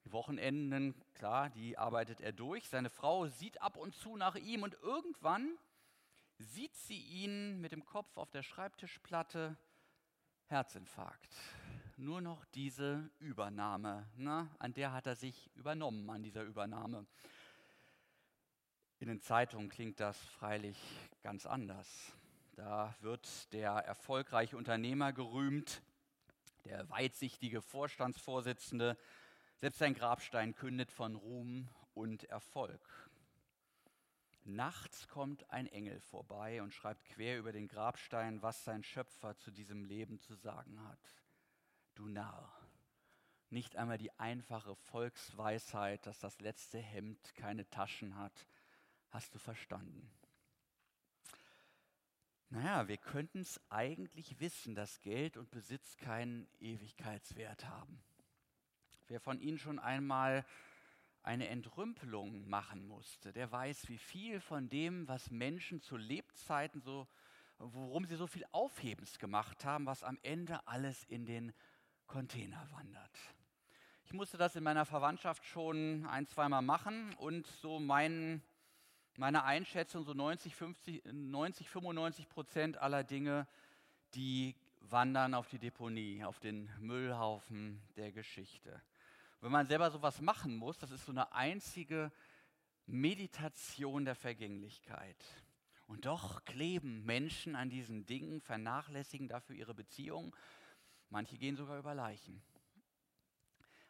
Die 0.05 0.11
Wochenenden, 0.11 0.95
klar, 1.15 1.49
die 1.49 1.77
arbeitet 1.77 2.21
er 2.21 2.31
durch. 2.31 2.69
Seine 2.69 2.89
Frau 2.89 3.27
sieht 3.27 3.61
ab 3.61 3.75
und 3.75 3.95
zu 3.95 4.15
nach 4.15 4.35
ihm 4.35 4.63
und 4.63 4.75
irgendwann 4.81 5.57
sieht 6.37 6.75
sie 6.75 6.99
ihn 6.99 7.59
mit 7.59 7.71
dem 7.71 7.85
Kopf 7.85 8.17
auf 8.17 8.29
der 8.29 8.43
Schreibtischplatte, 8.43 9.57
Herzinfarkt 10.47 11.35
nur 11.97 12.21
noch 12.21 12.43
diese 12.45 13.09
Übernahme. 13.19 14.07
Na, 14.15 14.49
an 14.59 14.73
der 14.73 14.91
hat 14.91 15.07
er 15.07 15.15
sich 15.15 15.49
übernommen, 15.55 16.09
an 16.09 16.23
dieser 16.23 16.43
Übernahme. 16.43 17.05
In 18.99 19.07
den 19.07 19.21
Zeitungen 19.21 19.69
klingt 19.69 19.99
das 19.99 20.17
freilich 20.17 20.77
ganz 21.21 21.45
anders. 21.45 22.13
Da 22.53 22.95
wird 23.01 23.51
der 23.53 23.71
erfolgreiche 23.71 24.57
Unternehmer 24.57 25.13
gerühmt, 25.13 25.81
der 26.65 26.89
weitsichtige 26.89 27.61
Vorstandsvorsitzende, 27.61 28.97
selbst 29.57 29.79
sein 29.79 29.93
Grabstein 29.93 30.53
kündet 30.55 30.91
von 30.91 31.15
Ruhm 31.15 31.69
und 31.93 32.25
Erfolg. 32.25 33.09
Nachts 34.43 35.07
kommt 35.07 35.49
ein 35.49 35.65
Engel 35.67 35.99
vorbei 35.99 36.61
und 36.61 36.73
schreibt 36.73 37.05
quer 37.05 37.39
über 37.39 37.51
den 37.51 37.67
Grabstein, 37.67 38.41
was 38.43 38.63
sein 38.63 38.83
Schöpfer 38.83 39.35
zu 39.37 39.49
diesem 39.49 39.83
Leben 39.83 40.19
zu 40.19 40.35
sagen 40.35 40.79
hat. 40.87 41.15
Du 41.95 42.07
Narr, 42.07 42.53
nicht 43.49 43.75
einmal 43.75 43.97
die 43.97 44.11
einfache 44.19 44.75
Volksweisheit, 44.75 46.05
dass 46.05 46.19
das 46.19 46.39
letzte 46.41 46.77
Hemd 46.77 47.33
keine 47.35 47.67
Taschen 47.69 48.17
hat, 48.17 48.45
hast 49.09 49.33
du 49.33 49.39
verstanden. 49.39 50.11
Naja, 52.49 52.87
wir 52.87 52.97
könnten 52.97 53.39
es 53.39 53.59
eigentlich 53.69 54.39
wissen, 54.39 54.75
dass 54.75 55.01
Geld 55.01 55.37
und 55.37 55.49
Besitz 55.49 55.97
keinen 55.97 56.47
Ewigkeitswert 56.59 57.65
haben. 57.65 58.03
Wer 59.07 59.19
von 59.19 59.39
Ihnen 59.39 59.59
schon 59.59 59.77
einmal 59.77 60.45
eine 61.21 61.47
Entrümpelung 61.47 62.47
machen 62.47 62.87
musste, 62.87 63.31
der 63.33 63.51
weiß, 63.51 63.87
wie 63.89 63.97
viel 63.97 64.39
von 64.39 64.69
dem, 64.69 65.07
was 65.07 65.31
Menschen 65.31 65.81
zu 65.81 65.97
Lebzeiten 65.97 66.81
so, 66.81 67.07
worum 67.57 68.05
sie 68.05 68.15
so 68.15 68.27
viel 68.27 68.45
Aufhebens 68.51 69.19
gemacht 69.19 69.65
haben, 69.65 69.85
was 69.85 70.03
am 70.03 70.19
Ende 70.23 70.67
alles 70.67 71.03
in 71.05 71.25
den 71.25 71.53
Container 72.07 72.67
wandert. 72.71 73.19
Ich 74.05 74.13
musste 74.13 74.37
das 74.37 74.55
in 74.55 74.63
meiner 74.63 74.85
Verwandtschaft 74.85 75.45
schon 75.45 76.05
ein, 76.07 76.27
zweimal 76.27 76.61
machen 76.61 77.13
und 77.15 77.47
so 77.47 77.79
meinen 77.79 78.43
meine 79.17 79.43
Einschätzung, 79.45 80.03
so 80.03 80.13
90, 80.13 80.55
50, 80.55 81.03
90, 81.05 81.69
95 81.69 82.27
Prozent 82.27 82.77
aller 82.77 83.03
Dinge, 83.03 83.47
die 84.13 84.55
wandern 84.81 85.33
auf 85.33 85.47
die 85.47 85.59
Deponie, 85.59 86.23
auf 86.23 86.39
den 86.39 86.69
Müllhaufen 86.79 87.81
der 87.95 88.11
Geschichte. 88.11 88.81
Wenn 89.45 89.51
man 89.51 89.67
selber 89.67 89.91
sowas 89.91 90.21
machen 90.21 90.55
muss, 90.55 90.79
das 90.79 90.89
ist 90.89 91.05
so 91.05 91.11
eine 91.11 91.31
einzige 91.31 92.11
Meditation 92.87 94.03
der 94.03 94.15
Vergänglichkeit. 94.15 95.23
Und 95.85 96.07
doch 96.07 96.43
kleben 96.45 97.05
Menschen 97.05 97.55
an 97.55 97.69
diesen 97.69 98.07
Dingen, 98.07 98.41
vernachlässigen 98.41 99.27
dafür 99.27 99.55
ihre 99.55 99.75
Beziehungen. 99.75 100.33
Manche 101.11 101.37
gehen 101.37 101.55
sogar 101.55 101.77
über 101.77 101.93
Leichen. 101.93 102.41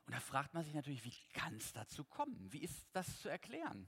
Und 0.05 0.13
da 0.13 0.19
fragt 0.19 0.53
man 0.53 0.65
sich 0.65 0.74
natürlich, 0.74 1.05
wie 1.05 1.15
kann 1.31 1.55
es 1.55 1.71
dazu 1.71 2.03
kommen? 2.03 2.51
Wie 2.51 2.59
ist 2.62 2.89
das 2.91 3.21
zu 3.21 3.29
erklären? 3.29 3.88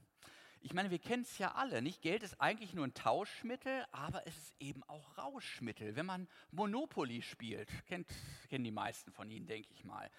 Ich 0.62 0.72
meine, 0.72 0.90
wir 0.90 0.98
kennen 0.98 1.24
es 1.24 1.36
ja 1.36 1.52
alle, 1.52 1.82
nicht? 1.82 2.00
Geld 2.00 2.22
ist 2.22 2.40
eigentlich 2.40 2.72
nur 2.72 2.86
ein 2.86 2.94
Tauschmittel, 2.94 3.84
aber 3.92 4.26
es 4.26 4.38
ist 4.38 4.54
eben 4.58 4.82
auch 4.84 5.18
Rauschmittel. 5.18 5.96
Wenn 5.96 6.06
man 6.06 6.28
Monopoly 6.50 7.20
spielt, 7.20 7.68
kennt, 7.84 8.10
kennen 8.48 8.64
die 8.64 8.70
meisten 8.70 9.12
von 9.12 9.30
Ihnen, 9.30 9.46
denke 9.46 9.68
ich 9.70 9.84
mal. 9.84 10.10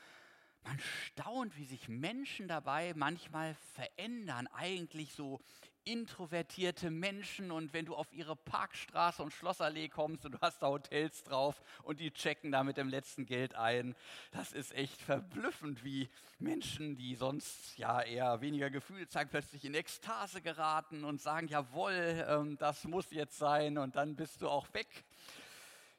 Man 0.64 0.80
staunt, 0.80 1.58
wie 1.58 1.66
sich 1.66 1.88
Menschen 1.88 2.48
dabei 2.48 2.94
manchmal 2.96 3.56
verändern, 3.74 4.48
eigentlich 4.48 5.14
so 5.14 5.40
introvertierte 5.86 6.92
Menschen 6.92 7.52
und 7.52 7.74
wenn 7.74 7.86
du 7.86 7.96
auf 7.96 8.12
ihre 8.14 8.36
Parkstraße 8.36 9.24
und 9.24 9.34
Schlossallee 9.34 9.90
kommst 9.90 10.26
und 10.26 10.34
du 10.34 10.40
hast 10.40 10.62
da 10.62 10.68
Hotels 10.68 11.24
drauf 11.24 11.62
und 11.84 12.00
die 12.00 12.12
checken 12.12 12.52
da 12.52 12.64
mit 12.64 12.78
dem 12.78 12.90
letzten 12.90 13.26
Geld 13.26 13.56
ein, 13.56 13.96
das 14.32 14.52
ist 14.52 14.74
echt 14.76 15.02
verblüffend, 15.02 15.84
wie 15.84 16.10
Menschen, 16.38 16.96
die 16.96 17.16
sonst 17.16 17.78
ja 17.78 18.02
eher 18.02 18.42
weniger 18.42 18.70
Gefühle 18.70 19.08
zeigen, 19.08 19.32
plötzlich 19.32 19.66
in 19.66 19.74
Ekstase 19.74 20.42
geraten 20.42 21.04
und 21.04 21.22
sagen, 21.22 21.48
jawohl, 21.48 22.26
ähm, 22.28 22.58
das 22.58 22.84
muss 22.84 23.10
jetzt 23.12 23.38
sein 23.38 23.78
und 23.78 23.96
dann 23.96 24.16
bist 24.16 24.42
du 24.42 24.50
auch 24.50 24.72
weg. 24.74 25.06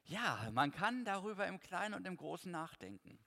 Ja, 0.05 0.49
man 0.53 0.71
kann 0.71 1.03
darüber 1.03 1.47
im 1.47 1.59
Kleinen 1.59 1.95
und 1.95 2.07
im 2.07 2.15
Großen 2.15 2.51
nachdenken. 2.51 3.19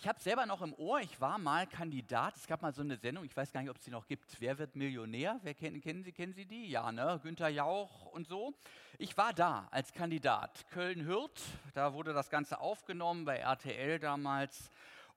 Ich 0.00 0.06
habe 0.06 0.20
selber 0.20 0.46
noch 0.46 0.62
im 0.62 0.74
Ohr, 0.74 1.00
ich 1.00 1.20
war 1.20 1.38
mal 1.38 1.66
Kandidat. 1.66 2.36
Es 2.36 2.46
gab 2.46 2.62
mal 2.62 2.72
so 2.72 2.82
eine 2.82 2.96
Sendung, 2.96 3.24
ich 3.24 3.36
weiß 3.36 3.50
gar 3.50 3.62
nicht, 3.62 3.70
ob 3.70 3.78
es 3.78 3.84
sie 3.84 3.90
noch 3.90 4.06
gibt. 4.06 4.40
Wer 4.40 4.56
wird 4.56 4.76
Millionär? 4.76 5.40
Wer 5.42 5.54
kennen, 5.54 5.80
kennen 5.80 6.04
Sie, 6.04 6.12
kennen 6.12 6.34
Sie 6.34 6.44
die? 6.44 6.68
Ja, 6.68 6.92
ne? 6.92 7.18
Günther 7.20 7.48
Jauch 7.48 8.06
und 8.06 8.28
so. 8.28 8.54
Ich 8.98 9.16
war 9.16 9.32
da 9.32 9.66
als 9.72 9.92
Kandidat. 9.92 10.66
Köln-Hürth, 10.70 11.42
da 11.74 11.94
wurde 11.94 12.12
das 12.12 12.30
Ganze 12.30 12.60
aufgenommen 12.60 13.24
bei 13.24 13.38
RTL 13.38 13.98
damals. 13.98 14.70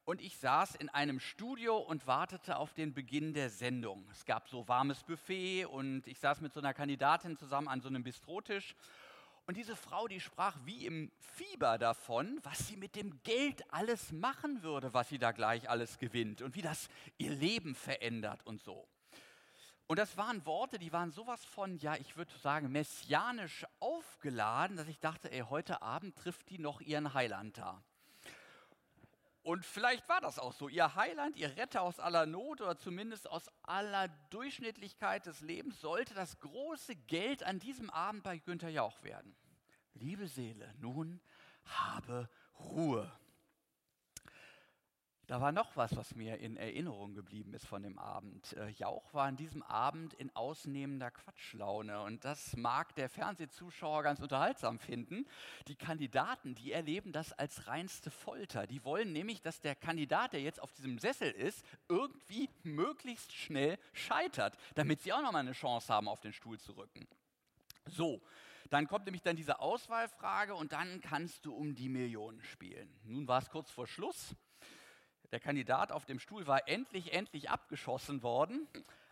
Und 0.04 0.20
ich 0.20 0.36
saß 0.38 0.74
in 0.74 0.90
einem 0.90 1.20
Studio 1.20 1.78
und 1.78 2.08
wartete 2.08 2.58
auf 2.58 2.74
den 2.74 2.96
Beginn 2.96 3.36
der 3.36 3.52
Sendung. 3.52 4.08
Es 4.10 4.26
gab 4.26 4.50
so 4.50 4.68
warmes 4.68 5.04
Buffet 5.04 5.66
und 5.66 6.08
ich 6.08 6.18
saß 6.18 6.42
mit 6.42 6.54
so 6.54 6.60
einer 6.60 6.74
Kandidatin 6.74 7.38
zusammen 7.38 7.68
an 7.68 7.82
so 7.82 7.88
einem 7.88 8.02
Bistrotisch. 8.02 8.76
Und 9.52 9.58
diese 9.58 9.76
Frau, 9.76 10.08
die 10.08 10.22
sprach 10.22 10.56
wie 10.64 10.86
im 10.86 11.12
Fieber 11.20 11.78
davon, 11.78 12.40
was 12.44 12.70
sie 12.70 12.78
mit 12.78 12.96
dem 12.96 13.22
Geld 13.24 13.62
alles 13.74 14.14
machen 14.14 14.64
würde, 14.64 14.94
was 14.94 15.10
sie 15.10 15.20
da 15.20 15.34
gleich 15.34 15.70
alles 15.70 15.98
gewinnt 15.98 16.42
und 16.42 16.56
wie 16.56 16.62
das 16.62 16.88
ihr 17.18 17.32
Leben 17.32 17.76
verändert 17.76 18.46
und 18.46 18.62
so. 18.62 18.88
Und 19.88 20.00
das 20.00 20.16
waren 20.16 20.46
Worte, 20.46 20.80
die 20.80 20.94
waren 20.94 21.12
sowas 21.12 21.44
von, 21.44 21.78
ja, 21.80 21.98
ich 21.98 22.16
würde 22.16 22.32
sagen, 22.38 22.72
messianisch 22.72 23.66
aufgeladen, 23.82 24.78
dass 24.78 24.88
ich 24.88 25.02
dachte, 25.02 25.30
ey, 25.30 25.42
heute 25.42 25.82
Abend 25.82 26.16
trifft 26.16 26.50
die 26.50 26.58
noch 26.58 26.80
ihren 26.80 27.14
Heiland 27.14 27.58
da. 27.58 27.84
Und 29.44 29.66
vielleicht 29.66 30.08
war 30.08 30.22
das 30.22 30.38
auch 30.38 30.54
so. 30.54 30.70
Ihr 30.70 30.96
Heiland, 30.96 31.36
ihr 31.36 31.58
Retter 31.58 31.82
aus 31.82 32.00
aller 32.00 32.28
Not 32.28 32.62
oder 32.62 32.78
zumindest 32.78 33.30
aus 33.30 33.50
aller 33.64 34.08
Durchschnittlichkeit 34.30 35.26
des 35.26 35.42
Lebens 35.42 35.82
sollte 35.82 36.14
das 36.14 36.40
große 36.40 36.96
Geld 36.96 37.44
an 37.44 37.60
diesem 37.60 37.90
Abend 37.90 38.24
bei 38.24 38.38
Günther 38.38 38.70
Jauch 38.70 39.02
werden. 39.04 39.36
Liebe 39.94 40.28
Seele, 40.28 40.74
nun 40.80 41.22
habe 41.66 42.30
Ruhe. 42.60 43.12
Da 45.32 45.40
war 45.40 45.54
noch 45.54 45.78
was, 45.78 45.96
was 45.96 46.14
mir 46.14 46.40
in 46.40 46.58
Erinnerung 46.58 47.14
geblieben 47.14 47.54
ist 47.54 47.66
von 47.66 47.84
dem 47.84 47.98
Abend. 47.98 48.52
Äh, 48.58 48.68
Jauch 48.72 49.14
war 49.14 49.28
an 49.28 49.38
diesem 49.38 49.64
Abend 49.64 50.14
in 50.16 50.30
ausnehmender 50.36 51.10
Quatschlaune 51.10 52.02
und 52.02 52.26
das 52.26 52.58
mag 52.58 52.94
der 52.96 53.08
Fernsehzuschauer 53.08 54.04
ganz 54.04 54.20
unterhaltsam 54.20 54.78
finden. 54.78 55.26
Die 55.70 55.78
Kandidaten, 55.78 56.54
die 56.56 56.74
erleben 56.74 57.14
das 57.14 57.32
als 57.32 57.68
reinste 57.68 58.12
Folter. 58.12 58.68
Die 58.68 58.84
wollen 58.84 59.14
nämlich, 59.14 59.42
dass 59.42 59.62
der 59.62 59.76
Kandidat, 59.76 60.34
der 60.34 60.42
jetzt 60.42 60.62
auf 60.62 60.74
diesem 60.74 61.00
Sessel 61.00 61.32
ist, 61.32 61.66
irgendwie 61.88 62.50
möglichst 62.64 63.32
schnell 63.32 63.80
scheitert, 63.94 64.58
damit 64.76 65.02
sie 65.02 65.14
auch 65.14 65.22
noch 65.22 65.32
mal 65.32 65.40
eine 65.40 65.54
Chance 65.54 65.94
haben, 65.94 66.10
auf 66.10 66.20
den 66.20 66.34
Stuhl 66.34 66.60
zu 66.60 66.74
rücken. 66.74 67.08
So, 67.86 68.22
dann 68.72 68.88
kommt 68.88 69.06
nämlich 69.06 69.22
dann 69.22 69.36
diese 69.36 69.60
Auswahlfrage 69.60 70.56
und 70.56 70.72
dann 70.72 71.02
kannst 71.02 71.46
du 71.46 71.54
um 71.54 71.76
die 71.76 71.90
Millionen 71.90 72.42
spielen. 72.42 72.90
Nun 73.04 73.28
war 73.28 73.40
es 73.40 73.50
kurz 73.50 73.70
vor 73.70 73.88
Schluss 73.88 74.36
der 75.32 75.40
Kandidat 75.40 75.92
auf 75.92 76.06
dem 76.06 76.20
Stuhl 76.20 76.46
war 76.46 76.68
endlich, 76.68 77.14
endlich 77.14 77.50
abgeschossen 77.50 78.22
worden. 78.22 78.68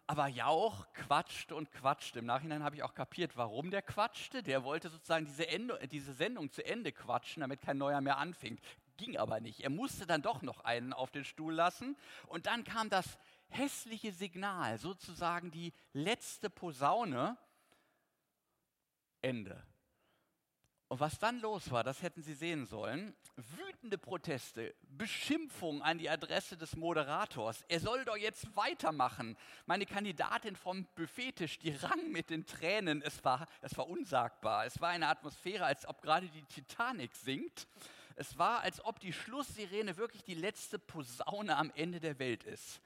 Aber 0.06 0.28
Jauch 0.28 0.92
quatscht 0.94 1.52
und 1.52 1.72
quatscht. 1.72 2.16
Im 2.16 2.26
Nachhinein 2.26 2.64
habe 2.64 2.76
ich 2.76 2.84
auch 2.84 2.96
kapiert, 2.96 3.38
warum 3.38 3.70
der 3.70 3.82
quatschte. 3.82 4.44
Der 4.44 4.64
wollte 4.64 4.90
sozusagen 4.90 5.26
diese, 5.26 5.48
Ende, 5.48 5.80
diese 5.88 6.14
Sendung 6.14 6.52
zu 6.52 6.66
Ende 6.66 6.92
quatschen, 6.92 7.42
damit 7.42 7.62
kein 7.62 7.78
neuer 7.78 8.02
mehr 8.02 8.18
anfängt. 8.18 8.60
Ging 8.98 9.18
aber 9.18 9.40
nicht. 9.40 9.62
Er 9.62 9.70
musste 9.70 10.08
dann 10.08 10.22
doch 10.22 10.42
noch 10.42 10.62
einen 10.62 10.94
auf 10.94 11.12
den 11.12 11.24
Stuhl 11.24 11.54
lassen. 11.54 11.96
Und 12.28 12.48
dann 12.48 12.64
kam 12.64 12.90
das 12.90 13.18
hässliche 13.50 14.12
Signal, 14.12 14.78
sozusagen 14.78 15.52
die 15.52 15.74
letzte 15.94 16.50
Posaune. 16.50 17.38
Ende. 19.22 19.64
Und 20.90 21.00
was 21.00 21.20
dann 21.20 21.40
los 21.40 21.70
war, 21.70 21.84
das 21.84 22.02
hätten 22.02 22.24
Sie 22.24 22.34
sehen 22.34 22.66
sollen. 22.66 23.16
Wütende 23.36 24.00
Proteste, 24.00 24.74
Beschimpfungen 24.82 25.84
an 25.84 26.00
die 26.00 26.10
Adresse 26.10 26.58
des 26.58 26.76
Moderators. 26.76 27.64
Er 27.68 27.80
soll 27.80 28.04
doch 28.06 28.18
jetzt 28.18 28.56
weitermachen. 28.56 29.38
Meine 29.68 29.86
Kandidatin 29.86 30.56
vom 30.56 30.88
Buffettisch, 30.96 31.60
die 31.60 31.76
rang 31.76 32.12
mit 32.12 32.32
den 32.32 32.48
Tränen. 32.48 33.04
Es 33.04 33.24
war, 33.24 33.46
es 33.62 33.78
war 33.78 33.88
unsagbar. 33.88 34.66
Es 34.66 34.82
war 34.82 34.90
eine 34.90 35.08
Atmosphäre, 35.08 35.64
als 35.64 35.86
ob 35.88 36.02
gerade 36.02 36.28
die 36.28 36.44
Titanic 36.46 37.16
sinkt. 37.16 37.68
Es 38.16 38.40
war, 38.40 38.62
als 38.62 38.84
ob 38.84 39.00
die 39.00 39.14
Schlusssirene 39.14 39.96
wirklich 39.96 40.24
die 40.24 40.34
letzte 40.34 40.80
Posaune 40.80 41.56
am 41.56 41.72
Ende 41.76 42.00
der 42.00 42.18
Welt 42.18 42.44
ist. 42.44 42.82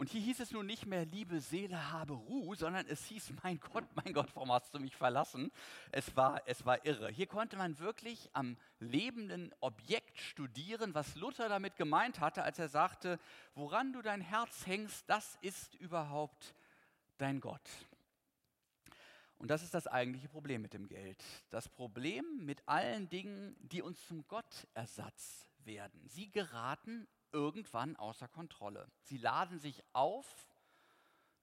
Und 0.00 0.08
hier 0.08 0.22
hieß 0.22 0.40
es 0.40 0.50
nun 0.50 0.64
nicht 0.64 0.86
mehr, 0.86 1.04
liebe 1.04 1.40
Seele, 1.40 1.92
habe 1.92 2.14
Ruhe, 2.14 2.56
sondern 2.56 2.86
es 2.86 3.04
hieß, 3.04 3.34
mein 3.42 3.60
Gott, 3.60 3.84
mein 3.94 4.14
Gott, 4.14 4.30
warum 4.32 4.50
hast 4.50 4.72
du 4.72 4.78
mich 4.78 4.96
verlassen? 4.96 5.52
Es 5.92 6.16
war, 6.16 6.40
es 6.46 6.64
war 6.64 6.86
irre. 6.86 7.10
Hier 7.10 7.26
konnte 7.26 7.58
man 7.58 7.78
wirklich 7.78 8.30
am 8.32 8.56
lebenden 8.78 9.54
Objekt 9.60 10.16
studieren, 10.16 10.94
was 10.94 11.16
Luther 11.16 11.50
damit 11.50 11.76
gemeint 11.76 12.18
hatte, 12.18 12.44
als 12.44 12.58
er 12.58 12.70
sagte, 12.70 13.18
woran 13.54 13.92
du 13.92 14.00
dein 14.00 14.22
Herz 14.22 14.66
hängst, 14.66 15.04
das 15.06 15.36
ist 15.42 15.74
überhaupt 15.74 16.54
dein 17.18 17.38
Gott. 17.38 17.68
Und 19.36 19.50
das 19.50 19.62
ist 19.62 19.74
das 19.74 19.86
eigentliche 19.86 20.30
Problem 20.30 20.62
mit 20.62 20.72
dem 20.72 20.88
Geld. 20.88 21.22
Das 21.50 21.68
Problem 21.68 22.24
mit 22.46 22.66
allen 22.66 23.10
Dingen, 23.10 23.54
die 23.60 23.82
uns 23.82 24.06
zum 24.06 24.26
Gottersatz 24.28 25.46
werden. 25.58 26.00
Sie 26.08 26.30
geraten 26.30 27.06
irgendwann 27.32 27.96
außer 27.96 28.28
Kontrolle. 28.28 28.90
Sie 29.02 29.18
laden 29.18 29.58
sich 29.58 29.82
auf 29.92 30.48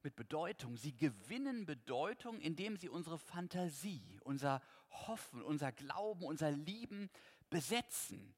mit 0.03 0.15
Bedeutung. 0.15 0.77
Sie 0.77 0.96
gewinnen 0.96 1.65
Bedeutung, 1.65 2.39
indem 2.39 2.77
sie 2.77 2.89
unsere 2.89 3.17
Fantasie, 3.17 4.20
unser 4.24 4.62
Hoffen, 4.89 5.41
unser 5.41 5.72
Glauben, 5.72 6.24
unser 6.24 6.51
Lieben 6.51 7.10
besetzen. 7.50 8.36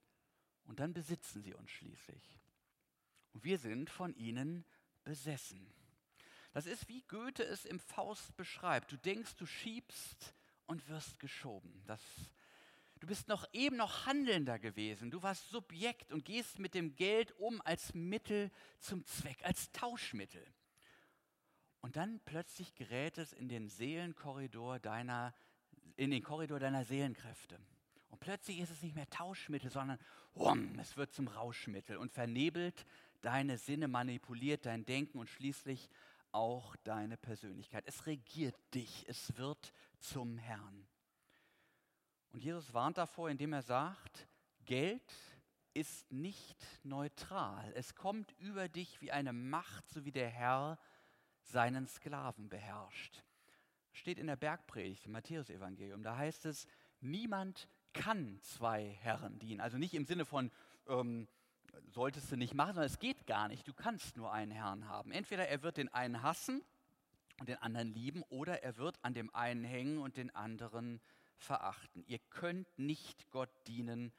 Und 0.65 0.79
dann 0.79 0.93
besitzen 0.93 1.41
sie 1.41 1.53
uns 1.53 1.71
schließlich. 1.71 2.39
Und 3.33 3.43
wir 3.43 3.57
sind 3.57 3.89
von 3.89 4.15
ihnen 4.15 4.65
besessen. 5.03 5.71
Das 6.51 6.65
ist 6.65 6.87
wie 6.87 7.03
Goethe 7.03 7.43
es 7.43 7.65
im 7.65 7.79
Faust 7.79 8.35
beschreibt. 8.35 8.91
Du 8.91 8.97
denkst, 8.97 9.35
du 9.35 9.45
schiebst 9.45 10.33
und 10.65 10.87
wirst 10.87 11.19
geschoben. 11.19 11.83
Das, 11.85 12.01
du 12.99 13.07
bist 13.07 13.27
noch 13.27 13.45
eben 13.53 13.77
noch 13.77 14.05
Handelnder 14.05 14.59
gewesen. 14.59 15.11
Du 15.11 15.21
warst 15.23 15.49
Subjekt 15.49 16.11
und 16.11 16.25
gehst 16.25 16.59
mit 16.59 16.73
dem 16.73 16.95
Geld 16.95 17.31
um 17.37 17.61
als 17.61 17.93
Mittel 17.93 18.51
zum 18.79 19.05
Zweck, 19.05 19.43
als 19.43 19.71
Tauschmittel. 19.71 20.45
Und 21.81 21.95
dann 21.95 22.19
plötzlich 22.25 22.75
gerät 22.75 23.17
es 23.17 23.31
in 23.33 23.47
den 23.47 23.69
Seelenkorridor 23.69 24.79
deiner, 24.79 25.33
in 25.95 26.11
den 26.11 26.23
Korridor 26.23 26.59
deiner 26.59 26.83
Seelenkräfte. 26.83 27.59
Und 28.09 28.19
plötzlich 28.19 28.59
ist 28.59 28.71
es 28.71 28.81
nicht 28.81 28.95
mehr 28.95 29.09
Tauschmittel, 29.09 29.69
sondern 29.69 29.99
wum, 30.33 30.77
es 30.79 30.97
wird 30.97 31.13
zum 31.13 31.27
Rauschmittel 31.27 31.97
und 31.97 32.11
vernebelt 32.11 32.85
deine 33.21 33.57
Sinne, 33.57 33.87
manipuliert 33.87 34.65
dein 34.65 34.85
Denken 34.85 35.19
und 35.19 35.29
schließlich 35.29 35.89
auch 36.31 36.75
deine 36.83 37.17
Persönlichkeit. 37.17 37.85
Es 37.87 38.05
regiert 38.05 38.55
dich, 38.73 39.05
es 39.07 39.37
wird 39.37 39.73
zum 39.99 40.37
Herrn. 40.37 40.88
Und 42.31 42.43
Jesus 42.43 42.74
warnt 42.74 42.98
davor, 42.98 43.29
indem 43.29 43.53
er 43.53 43.62
sagt, 43.62 44.27
Geld 44.65 45.13
ist 45.74 46.12
nicht 46.12 46.57
neutral. 46.83 47.71
Es 47.75 47.95
kommt 47.95 48.33
über 48.39 48.69
dich 48.69 49.01
wie 49.01 49.12
eine 49.12 49.33
Macht, 49.33 49.89
so 49.89 50.05
wie 50.05 50.12
der 50.12 50.29
Herr 50.29 50.77
seinen 51.41 51.88
Sklaven 51.88 52.50
beherrscht. 52.50 53.24
Steht 53.93 54.19
in 54.19 54.27
der 54.27 54.36
Bergpredigt 54.36 55.05
im 55.05 55.13
Matthäusevangelium. 55.13 56.03
Da 56.03 56.17
heißt 56.17 56.45
es, 56.45 56.67
niemand 57.01 57.67
kann 57.93 58.39
zwei 58.41 58.89
Herren 59.01 59.39
dienen. 59.39 59.62
Also 59.62 59.77
nicht 59.77 59.93
im 59.93 60.05
Sinne 60.05 60.25
von, 60.25 60.51
ähm, 60.88 61.27
solltest 61.88 62.31
du 62.31 62.38
nicht 62.38 62.53
machen, 62.53 62.74
sondern 62.74 62.91
es 62.91 63.00
geht 63.00 63.25
gar 63.25 63.48
nicht. 63.48 63.67
Du 63.67 63.74
kannst 63.74 64.17
nur 64.17 64.31
einen 64.31 64.51
Herrn 64.51 64.88
haben. 64.88 65.12
Entweder 65.12 65.48
er 65.48 65.63
wird 65.63 65.77
den 65.77 65.89
einen 65.89 66.21
hassen 66.21 66.63
und 67.39 67.50
den 67.50 67.57
anderen 67.57 67.93
lieben 67.93 68.24
oder 68.29 68.63
er 68.63 68.77
wird 68.77 69.03
an 69.03 69.13
dem 69.13 69.33
einen 69.33 69.63
hängen 69.63 70.00
und 70.00 70.17
den 70.17 70.33
anderen 70.36 71.01
verachten. 71.39 72.03
Ihr 72.08 72.19
könnt 72.19 72.67
nicht 72.77 73.29
Gott 73.31 73.50
dienen 73.67 74.12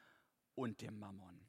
und 0.55 0.81
dem 0.81 0.99
Mammon. 0.99 1.41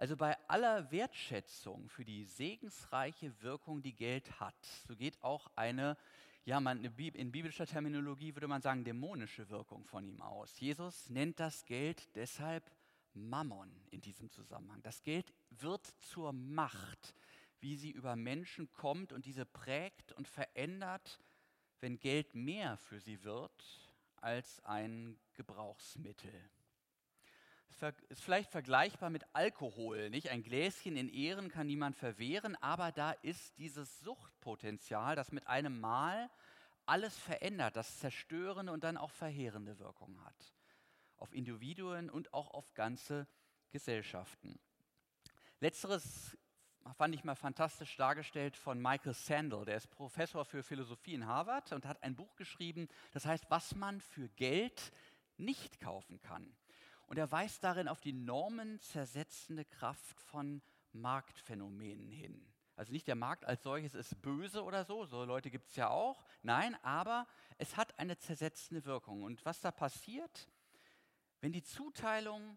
Also 0.00 0.16
bei 0.16 0.34
aller 0.48 0.90
Wertschätzung 0.90 1.90
für 1.90 2.06
die 2.06 2.24
segensreiche 2.24 3.42
Wirkung, 3.42 3.82
die 3.82 3.94
Geld 3.94 4.40
hat, 4.40 4.64
so 4.88 4.96
geht 4.96 5.22
auch 5.22 5.50
eine, 5.56 5.98
ja, 6.46 6.58
man, 6.58 6.82
in 6.82 7.32
biblischer 7.32 7.66
Terminologie 7.66 8.34
würde 8.34 8.48
man 8.48 8.62
sagen, 8.62 8.82
dämonische 8.82 9.50
Wirkung 9.50 9.84
von 9.84 10.06
ihm 10.06 10.22
aus. 10.22 10.58
Jesus 10.58 11.10
nennt 11.10 11.38
das 11.38 11.66
Geld 11.66 12.16
deshalb 12.16 12.64
Mammon 13.12 13.70
in 13.90 14.00
diesem 14.00 14.30
Zusammenhang. 14.30 14.82
Das 14.82 15.02
Geld 15.02 15.34
wird 15.50 15.86
zur 15.98 16.32
Macht, 16.32 17.14
wie 17.60 17.76
sie 17.76 17.90
über 17.90 18.16
Menschen 18.16 18.72
kommt 18.72 19.12
und 19.12 19.26
diese 19.26 19.44
prägt 19.44 20.12
und 20.12 20.28
verändert, 20.28 21.20
wenn 21.80 21.98
Geld 21.98 22.34
mehr 22.34 22.78
für 22.78 23.00
sie 23.00 23.22
wird 23.22 23.89
als 24.20 24.64
ein 24.64 25.18
Gebrauchsmittel. 25.34 26.50
Ist 28.08 28.22
vielleicht 28.22 28.50
vergleichbar 28.50 29.10
mit 29.10 29.24
Alkohol. 29.32 30.10
Nicht? 30.10 30.28
Ein 30.28 30.42
Gläschen 30.42 30.96
in 30.96 31.08
Ehren 31.08 31.48
kann 31.48 31.66
niemand 31.66 31.96
verwehren, 31.96 32.56
aber 32.56 32.92
da 32.92 33.12
ist 33.12 33.56
dieses 33.58 34.00
Suchtpotenzial, 34.00 35.16
das 35.16 35.32
mit 35.32 35.46
einem 35.46 35.80
Mal 35.80 36.28
alles 36.84 37.16
verändert, 37.16 37.76
das 37.76 38.00
zerstörende 38.00 38.72
und 38.72 38.84
dann 38.84 38.96
auch 38.96 39.12
verheerende 39.12 39.78
Wirkung 39.78 40.22
hat. 40.24 40.54
Auf 41.16 41.32
Individuen 41.32 42.10
und 42.10 42.34
auch 42.34 42.50
auf 42.50 42.74
ganze 42.74 43.26
Gesellschaften. 43.70 44.58
Letzteres 45.60 46.36
fand 46.94 47.14
ich 47.14 47.24
mal 47.24 47.34
fantastisch 47.34 47.96
dargestellt 47.96 48.56
von 48.56 48.80
Michael 48.80 49.14
Sandel. 49.14 49.64
Der 49.64 49.76
ist 49.76 49.90
Professor 49.90 50.44
für 50.44 50.62
Philosophie 50.62 51.14
in 51.14 51.26
Harvard 51.26 51.72
und 51.72 51.86
hat 51.86 52.02
ein 52.02 52.16
Buch 52.16 52.36
geschrieben, 52.36 52.88
das 53.12 53.26
heißt, 53.26 53.46
was 53.48 53.74
man 53.74 54.00
für 54.00 54.28
Geld 54.30 54.92
nicht 55.36 55.80
kaufen 55.80 56.20
kann. 56.20 56.56
Und 57.06 57.18
er 57.18 57.30
weist 57.32 57.64
darin 57.64 57.88
auf 57.88 58.00
die 58.00 58.12
normenzersetzende 58.12 59.64
Kraft 59.64 60.20
von 60.20 60.62
Marktphänomenen 60.92 62.10
hin. 62.10 62.46
Also 62.76 62.92
nicht 62.92 63.08
der 63.08 63.16
Markt 63.16 63.44
als 63.44 63.62
solches 63.62 63.94
ist 63.94 64.22
böse 64.22 64.64
oder 64.64 64.84
so, 64.84 65.04
so 65.04 65.24
Leute 65.24 65.50
gibt 65.50 65.68
es 65.68 65.76
ja 65.76 65.90
auch. 65.90 66.24
Nein, 66.42 66.76
aber 66.82 67.26
es 67.58 67.76
hat 67.76 67.98
eine 67.98 68.16
zersetzende 68.16 68.84
Wirkung. 68.84 69.22
Und 69.22 69.44
was 69.44 69.60
da 69.60 69.70
passiert, 69.70 70.48
wenn 71.40 71.52
die 71.52 71.62
Zuteilung 71.62 72.56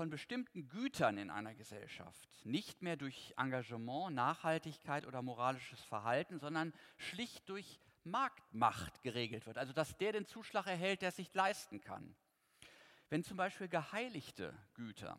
von 0.00 0.08
bestimmten 0.08 0.66
Gütern 0.70 1.18
in 1.18 1.28
einer 1.28 1.54
Gesellschaft 1.54 2.26
nicht 2.46 2.80
mehr 2.80 2.96
durch 2.96 3.34
Engagement, 3.36 4.14
Nachhaltigkeit 4.14 5.06
oder 5.06 5.20
moralisches 5.20 5.82
Verhalten, 5.82 6.38
sondern 6.38 6.72
schlicht 6.96 7.46
durch 7.50 7.78
Marktmacht 8.04 9.02
geregelt 9.02 9.44
wird. 9.44 9.58
Also 9.58 9.74
dass 9.74 9.98
der 9.98 10.12
den 10.12 10.24
Zuschlag 10.24 10.66
erhält, 10.66 11.02
der 11.02 11.10
es 11.10 11.16
sich 11.16 11.34
leisten 11.34 11.82
kann. 11.82 12.16
Wenn 13.10 13.22
zum 13.22 13.36
Beispiel 13.36 13.68
geheiligte 13.68 14.56
Güter 14.72 15.18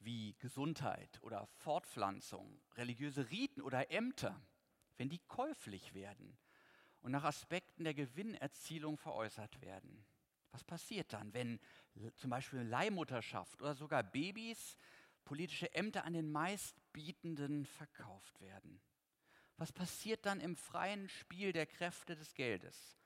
wie 0.00 0.34
Gesundheit 0.40 1.22
oder 1.22 1.46
Fortpflanzung, 1.58 2.60
religiöse 2.74 3.30
Riten 3.30 3.62
oder 3.62 3.92
Ämter, 3.92 4.36
wenn 4.96 5.10
die 5.10 5.20
käuflich 5.28 5.94
werden 5.94 6.36
und 7.02 7.12
nach 7.12 7.22
Aspekten 7.22 7.84
der 7.84 7.94
Gewinnerzielung 7.94 8.98
veräußert 8.98 9.60
werden. 9.60 10.04
Was 10.52 10.64
passiert 10.64 11.12
dann, 11.12 11.32
wenn 11.34 11.58
zum 12.16 12.30
Beispiel 12.30 12.60
Leihmutterschaft 12.60 13.60
oder 13.60 13.74
sogar 13.74 14.02
Babys 14.02 14.76
politische 15.24 15.74
Ämter 15.74 16.04
an 16.04 16.12
den 16.12 16.30
meistbietenden 16.30 17.64
verkauft 17.64 18.40
werden? 18.40 18.80
Was 19.56 19.72
passiert 19.72 20.26
dann 20.26 20.40
im 20.40 20.56
freien 20.56 21.08
Spiel 21.08 21.52
der 21.52 21.66
Kräfte 21.66 22.14
des 22.14 22.34
Geldes? 22.34 22.98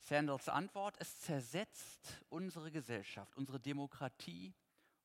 Sandals 0.00 0.48
Antwort, 0.48 0.96
es 1.00 1.20
zersetzt 1.20 2.24
unsere 2.28 2.70
Gesellschaft, 2.70 3.36
unsere 3.36 3.60
Demokratie, 3.60 4.54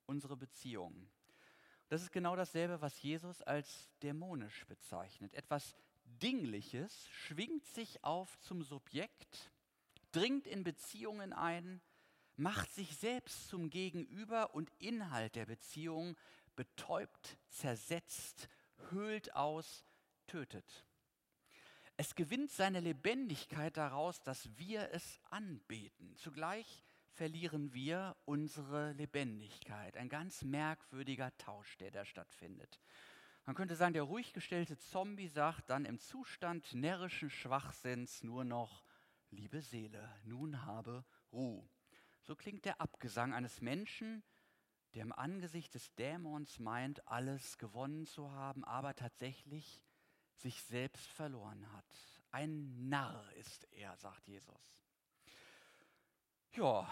unsere 0.06 0.38
Beziehungen. 0.38 1.10
Das 1.90 2.02
ist 2.02 2.12
genau 2.12 2.36
dasselbe, 2.36 2.82
was 2.82 3.02
Jesus 3.02 3.42
als 3.42 3.90
dämonisch 4.02 4.66
bezeichnet. 4.66 5.34
Etwas 5.34 5.76
Dingliches 6.06 7.08
schwingt 7.10 7.66
sich 7.66 8.04
auf 8.04 8.40
zum 8.40 8.64
Subjekt, 8.64 9.52
dringt 10.16 10.48
in 10.48 10.64
Beziehungen 10.64 11.34
ein, 11.34 11.82
macht 12.36 12.72
sich 12.72 12.96
selbst 12.96 13.50
zum 13.50 13.70
Gegenüber 13.70 14.56
und 14.56 14.72
Inhalt 14.80 15.36
der 15.36 15.46
Beziehung, 15.46 16.16
betäubt, 16.56 17.38
zersetzt, 17.50 18.48
höhlt 18.90 19.36
aus, 19.36 19.86
tötet. 20.28 20.86
Es 21.96 22.16
gewinnt 22.16 22.52
seine 22.52 22.80
Lebendigkeit 22.80 23.78
daraus, 23.78 24.22
dass 24.24 24.50
wir 24.58 24.90
es 24.92 25.20
anbeten. 25.30 26.16
Zugleich 26.16 26.84
verlieren 27.12 27.74
wir 27.74 28.16
unsere 28.26 28.94
Lebendigkeit. 28.94 29.96
Ein 29.98 30.10
ganz 30.10 30.44
merkwürdiger 30.44 31.36
Tausch, 31.38 31.78
der 31.78 31.92
da 31.92 32.06
stattfindet. 32.06 32.80
Man 33.46 33.56
könnte 33.56 33.76
sagen, 33.76 33.94
der 33.94 34.04
ruhig 34.04 34.34
gestellte 34.34 34.78
Zombie 34.78 35.28
sagt 35.28 35.70
dann 35.70 35.86
im 35.86 36.00
Zustand 36.00 36.74
närrischen 36.74 37.30
Schwachsinns 37.30 38.24
nur 38.24 38.44
noch, 38.44 38.83
liebe 39.34 39.62
Seele, 39.62 40.10
nun 40.24 40.66
habe 40.66 41.04
Ruhe. 41.32 41.68
So 42.22 42.36
klingt 42.36 42.66
der 42.66 42.80
Abgesang 42.80 43.34
eines 43.34 43.62
Menschen, 43.62 44.24
der 44.94 45.02
im 45.02 45.12
Angesicht 45.12 45.74
des 45.74 45.94
Dämons 45.96 46.60
meint, 46.60 47.06
alles 47.08 47.58
gewonnen 47.58 48.06
zu 48.06 48.32
haben, 48.32 48.64
aber 48.64 48.96
tatsächlich 48.96 49.84
sich 50.36 50.62
selbst 50.64 51.12
verloren 51.12 51.72
hat. 51.74 51.86
Ein 52.32 52.90
Narr 52.90 53.32
ist 53.34 53.68
er, 53.72 53.96
sagt 53.98 54.28
Jesus. 54.28 54.82
Ja, 56.54 56.88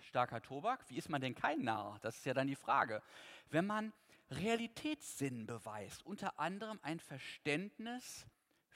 starker 0.00 0.42
Tobak. 0.42 0.88
Wie 0.88 0.96
ist 0.96 1.08
man 1.08 1.20
denn 1.20 1.34
kein 1.34 1.62
Narr? 1.62 1.98
Das 2.00 2.16
ist 2.16 2.26
ja 2.26 2.34
dann 2.34 2.46
die 2.46 2.56
Frage. 2.56 3.02
Wenn 3.48 3.66
man 3.66 3.92
Realitätssinn 4.30 5.46
beweist, 5.46 6.04
unter 6.04 6.38
anderem 6.38 6.78
ein 6.82 7.00
Verständnis 7.00 8.26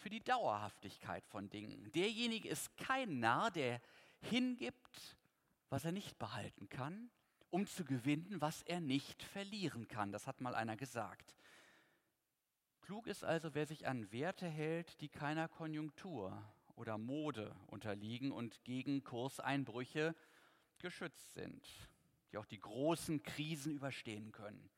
für 0.01 0.11
die 0.11 0.25
Dauerhaftigkeit 0.25 1.27
von 1.27 1.49
Dingen. 1.51 1.93
Derjenige 1.93 2.49
ist 2.49 2.77
kein 2.77 3.21
Narr, 3.21 3.51
der 3.51 3.81
hingibt, 4.23 5.17
was 5.69 5.85
er 5.85 5.93
nicht 5.93 6.19
behalten 6.19 6.69
kann, 6.69 7.11
um 7.51 7.67
zu 7.67 7.85
gewinnen, 7.85 8.41
was 8.41 8.63
er 8.63 8.81
nicht 8.81 9.23
verlieren 9.23 9.89
kann. 9.89 10.11
Das 10.11 10.27
hat 10.27 10.41
mal 10.41 10.55
einer 10.55 10.77
gesagt. 10.77 11.37
Klug 12.81 13.07
ist 13.07 13.25
also, 13.25 13.55
wer 13.55 13.67
sich 13.67 13.87
an 13.87 14.11
Werte 14.11 14.49
hält, 14.49 15.01
die 15.01 15.09
keiner 15.09 15.49
Konjunktur 15.49 16.43
oder 16.75 16.99
Mode 16.99 17.55
unterliegen 17.67 18.33
und 18.33 18.65
gegen 18.65 19.05
Kurseinbrüche 19.05 20.17
geschützt 20.79 21.35
sind, 21.35 21.69
die 22.33 22.39
auch 22.39 22.47
die 22.47 22.59
großen 22.59 23.23
Krisen 23.23 23.73
überstehen 23.73 24.33
können. 24.33 24.71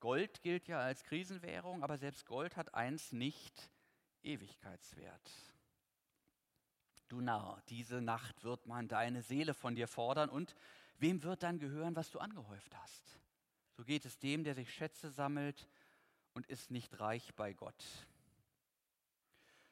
Gold 0.00 0.42
gilt 0.42 0.68
ja 0.68 0.78
als 0.78 1.04
Krisenwährung, 1.04 1.82
aber 1.82 1.98
selbst 1.98 2.24
Gold 2.26 2.56
hat 2.56 2.74
eins 2.74 3.12
nicht, 3.12 3.70
Ewigkeitswert. 4.22 5.30
Du 7.08 7.20
Narr, 7.20 7.62
diese 7.68 8.02
Nacht 8.02 8.44
wird 8.44 8.66
man 8.66 8.86
deine 8.86 9.22
Seele 9.22 9.54
von 9.54 9.74
dir 9.74 9.88
fordern 9.88 10.28
und 10.28 10.54
wem 10.98 11.22
wird 11.22 11.42
dann 11.42 11.58
gehören, 11.58 11.96
was 11.96 12.10
du 12.10 12.18
angehäuft 12.18 12.76
hast? 12.76 13.18
So 13.76 13.84
geht 13.84 14.04
es 14.04 14.18
dem, 14.18 14.44
der 14.44 14.54
sich 14.54 14.72
Schätze 14.72 15.10
sammelt 15.10 15.68
und 16.34 16.46
ist 16.48 16.70
nicht 16.70 17.00
reich 17.00 17.34
bei 17.34 17.52
Gott. 17.54 17.84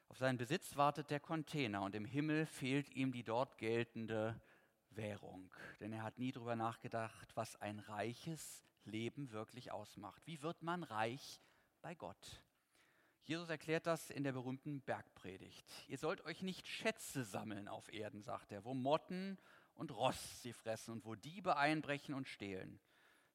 Auf 0.09 0.19
seinen 0.19 0.39
Besitz 0.39 0.77
wartet 0.77 1.11
der 1.11 1.21
Container 1.21 1.83
und 1.83 1.95
im 1.95 2.05
Himmel 2.05 2.47
fehlt 2.47 2.89
ihm 2.91 3.13
die 3.13 3.25
dort 3.25 3.59
geltende 3.59 4.41
Währung. 4.91 5.53
Denn 5.81 5.93
er 5.93 6.03
hat 6.03 6.19
nie 6.19 6.33
darüber 6.33 6.57
nachgedacht, 6.57 7.35
was 7.35 7.57
ein 7.57 7.81
reiches 7.81 8.65
Leben 8.85 9.31
wirklich 9.33 9.73
ausmacht. 9.73 10.23
Wie 10.25 10.41
wird 10.43 10.63
man 10.63 10.85
reich 10.85 11.41
bei 11.83 11.95
Gott? 11.95 12.41
Jesus 13.27 13.49
erklärt 13.49 13.89
das 13.89 14.09
in 14.11 14.23
der 14.23 14.31
berühmten 14.31 14.81
Bergpredigt. 14.83 15.67
Ihr 15.89 15.99
sollt 15.99 16.25
euch 16.25 16.43
nicht 16.43 16.69
Schätze 16.69 17.25
sammeln 17.25 17.67
auf 17.67 17.93
Erden, 17.93 18.23
sagt 18.23 18.53
er, 18.53 18.65
wo 18.65 18.73
Motten 18.73 19.37
und 19.75 19.91
Rost 19.91 20.43
sie 20.43 20.53
fressen 20.53 20.93
und 20.93 21.05
wo 21.05 21.17
Diebe 21.17 21.57
einbrechen 21.57 22.15
und 22.15 22.29
stehlen. 22.29 22.79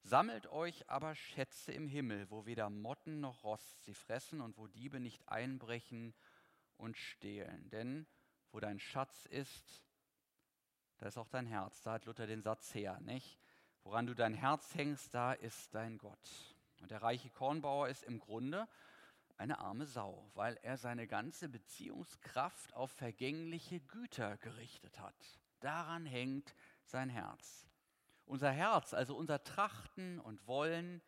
Sammelt 0.02 0.46
euch 0.46 0.88
aber 0.88 1.14
Schätze 1.14 1.72
im 1.72 1.88
Himmel, 1.88 2.30
wo 2.30 2.46
weder 2.46 2.70
Motten 2.70 3.20
noch 3.20 3.44
Rost 3.44 3.84
sie 3.84 3.92
fressen 3.92 4.40
und 4.40 4.56
wo 4.56 4.66
Diebe 4.66 4.98
nicht 4.98 5.28
einbrechen 5.28 6.14
und 6.78 6.96
stehlen. 6.96 7.68
Denn 7.68 8.06
wo 8.50 8.60
dein 8.60 8.80
Schatz 8.80 9.26
ist, 9.26 9.82
da 10.96 11.06
ist 11.06 11.18
auch 11.18 11.28
dein 11.28 11.46
Herz. 11.46 11.82
Da 11.82 11.92
hat 11.92 12.06
Luther 12.06 12.26
den 12.26 12.40
Satz 12.40 12.74
her, 12.74 12.98
nicht? 13.00 13.38
Woran 13.82 14.06
du 14.06 14.14
dein 14.14 14.34
Herz 14.34 14.74
hängst, 14.74 15.12
da 15.12 15.34
ist 15.34 15.74
dein 15.74 15.98
Gott. 15.98 16.56
Und 16.80 16.90
der 16.90 17.02
reiche 17.02 17.28
Kornbauer 17.28 17.88
ist 17.88 18.04
im 18.04 18.18
Grunde 18.18 18.66
eine 19.42 19.58
arme 19.58 19.86
Sau, 19.86 20.30
weil 20.34 20.56
er 20.62 20.76
seine 20.76 21.08
ganze 21.08 21.48
Beziehungskraft 21.48 22.74
auf 22.74 22.92
vergängliche 22.92 23.80
Güter 23.80 24.36
gerichtet 24.36 25.00
hat. 25.00 25.16
Daran 25.58 26.06
hängt 26.06 26.54
sein 26.84 27.10
Herz. 27.10 27.66
Unser 28.24 28.52
Herz, 28.52 28.94
also 28.94 29.16
unser 29.16 29.42
Trachten 29.42 30.20
und 30.20 30.46
Wollen, 30.46 31.02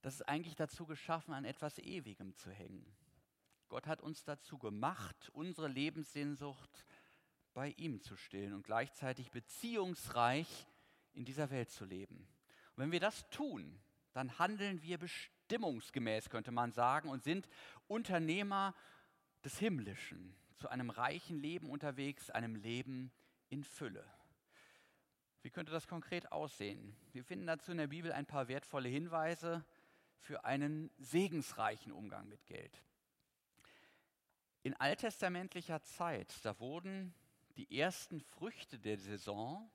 das 0.00 0.14
ist 0.14 0.22
eigentlich 0.22 0.56
dazu 0.56 0.86
geschaffen, 0.86 1.32
an 1.32 1.44
etwas 1.44 1.78
Ewigem 1.78 2.34
zu 2.34 2.50
hängen. 2.50 2.84
Gott 3.68 3.86
hat 3.86 4.00
uns 4.00 4.24
dazu 4.24 4.58
gemacht, 4.58 5.30
unsere 5.32 5.68
Lebenssehnsucht 5.68 6.84
bei 7.54 7.70
ihm 7.76 8.00
zu 8.00 8.16
stillen 8.16 8.54
und 8.54 8.64
gleichzeitig 8.64 9.30
beziehungsreich 9.30 10.66
in 11.12 11.24
dieser 11.24 11.48
Welt 11.50 11.70
zu 11.70 11.84
leben. 11.84 12.26
Und 12.74 12.82
wenn 12.82 12.92
wir 12.92 13.00
das 13.00 13.30
tun, 13.30 13.80
dann 14.12 14.40
handeln 14.40 14.82
wir 14.82 14.98
bestimmungsgemäß, 15.52 16.30
könnte 16.30 16.50
man 16.50 16.72
sagen, 16.72 17.10
und 17.10 17.22
sind 17.22 17.46
Unternehmer 17.86 18.74
des 19.44 19.58
Himmlischen, 19.58 20.34
zu 20.56 20.70
einem 20.70 20.88
reichen 20.88 21.36
Leben 21.36 21.68
unterwegs, 21.68 22.30
einem 22.30 22.54
Leben 22.54 23.12
in 23.50 23.62
Fülle. 23.62 24.02
Wie 25.42 25.50
könnte 25.50 25.70
das 25.70 25.86
konkret 25.86 26.32
aussehen? 26.32 26.96
Wir 27.12 27.22
finden 27.22 27.46
dazu 27.46 27.70
in 27.70 27.76
der 27.76 27.88
Bibel 27.88 28.12
ein 28.12 28.24
paar 28.24 28.48
wertvolle 28.48 28.88
Hinweise 28.88 29.62
für 30.20 30.42
einen 30.46 30.90
segensreichen 30.96 31.92
Umgang 31.92 32.28
mit 32.28 32.46
Geld. 32.46 32.82
In 34.62 34.74
alttestamentlicher 34.80 35.82
Zeit, 35.82 36.34
da 36.46 36.58
wurden 36.60 37.12
die 37.56 37.78
ersten 37.78 38.22
Früchte 38.22 38.78
der 38.78 38.96
Saison 38.96 39.70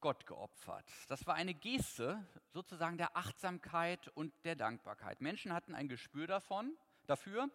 Gott 0.00 0.26
geopfert. 0.26 0.84
Das 1.08 1.26
war 1.26 1.34
eine 1.34 1.54
Geste 1.54 2.24
sozusagen 2.52 2.98
der 2.98 3.16
Achtsamkeit 3.16 4.08
und 4.08 4.32
der 4.44 4.56
Dankbarkeit. 4.56 5.20
Menschen 5.20 5.52
hatten 5.52 5.74
ein 5.74 5.88
Gespür 5.88 6.26
davon, 6.26 6.76
dafür, 7.06 7.50